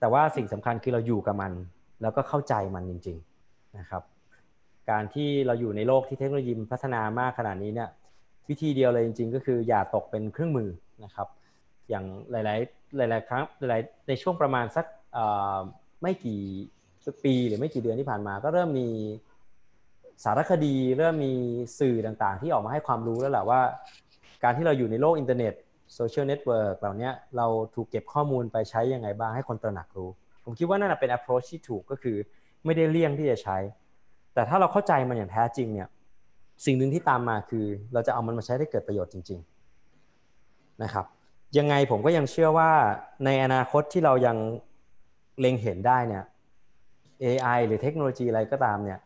[0.00, 1.52] แต่ว่าสิ่งสำคัญคือเราอยู่กับมัน
[2.02, 3.16] แล้วก็เข้าใจมันจริง
[3.46, 4.02] ๆนะครับ
[4.90, 7.88] การที่เราอยู่ในโลกที่เทคโนโลยีพัฒนามากขนาดนี้เนี่ย
[8.48, 10.68] วิธีเดียวเลยจริง ๆ ก็คืออย่าตกเป็นเครื่องมือ
[11.04, 11.28] นะครับ
[11.88, 14.86] อย่างหลาย ๆ หลาย ๆ ครั้งหลายในช่วงประมาณสัก
[16.02, 16.40] ไม่กี่
[17.24, 18.88] ปีหรือไม่กี่เดือนที่ผ่านมา ก็เริ่มมี
[20.24, 21.32] สารคดีเริ่มมี
[21.78, 23.60] สื่อต่างๆ ที่ออกมาให้ความรู้แล้วแหละว่า
[24.44, 25.54] การที่เราอยู่ในโลกอินเทอร์เน็ต
[25.94, 30.10] โซเชียลเน็ตเวิร์กเหล่านี้เราถูกเก็บข้อมูลไปใช้ยังไงบ้างให้คนตระหนักรู้
[30.44, 32.16] ผมคิดว่านั่นเป็น approach ที่ถูกก็คือ
[32.64, 33.58] ไม่ได้เลี่ยงที่จะใช้
[34.34, 35.88] แต่ถ้าเราเข้าใจมันอย่างแท้จริงเนี่ย
[36.64, 39.40] สิ่งหนึ่งที่ตามมาคือ เราจะเอามันมาใช้ได้เกิดประโยชน์จริง
[40.10, 41.06] ๆนะครับ
[41.58, 42.70] ยังไงผมก็ยังเชื่อว่า
[43.24, 44.36] ในอนาคตที่เรายัง
[45.40, 46.24] เล็งเห็นได้เนี่ย
[47.24, 48.98] AI หรือเทคโนโลยีอะไรก็ตามเนี่ย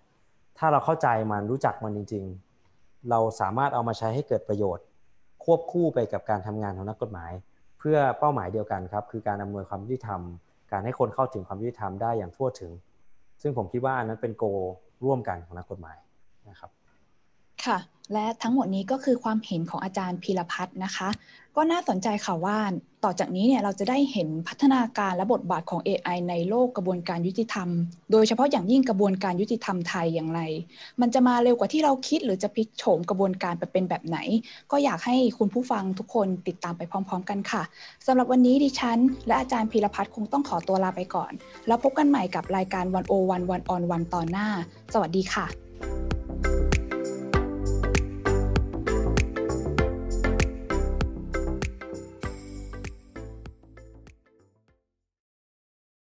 [0.59, 2.25] ถ้าเราเข้าใจมันรู้จักมันจริง
[2.66, 4.85] ๆ เราสามารถเอามาใช้ให้เกิดประโยชน์
[5.45, 7.33] ควบคู่ไปกับการทำงานของนักกฎหมาย
[7.79, 10.20] เพื่อเป้าหมายเดียวกันครับคือการอำนวยความยุติธรรม
[10.72, 12.72] การให้คนเข้าถึงความยุติธรรมได้อย่างทั่วถึง
[13.43, 14.45] ซึ่งผมคิดว่าอันนั้นเป็นโก
[15.05, 15.99] ร่วมกันของนักกฎหมาย
[16.49, 16.71] นะครับ
[17.65, 17.79] ค่ะ
[18.13, 21.09] และทั้งหมดนี้ก็คือความเห็นของอาจารย์พีรพัฒน์นะคะ
[21.57, 22.59] ก็น่าสนใจค่ะว่า
[23.05, 27.69] ต่อจากนี้เนี่ยเราจะได้เห็นพัฒนาการและบทบาทของ AI ในโลกกระบวนการยุติธรรม
[28.13, 30.41] โดยเฉพาะอย่างยิ่งกระบวนการยุติธรรมไทยอย่างไร
[31.01, 34.19] มันจะมาเร็วกว่าที่เราคิด หรือจะพลิกโฉมกระบวนการไปเป็นแบบไหน
[34.71, 37.63] ก็อยากให้คุณผู้ฟังทุกคนติดตามไปพร้อม ๆ กันค่ะ
[38.07, 41.33] สำหรับวันนี้ดิฉัน และอาจารย์พีรพัฒน์คงต้องขอตัวลาไปก่อน
[41.67, 44.49] แล้วพบกันใหม่กับรายการวันโอวันวันออนวันตอนหน้า
[44.93, 45.47] สวัสดีค่ะ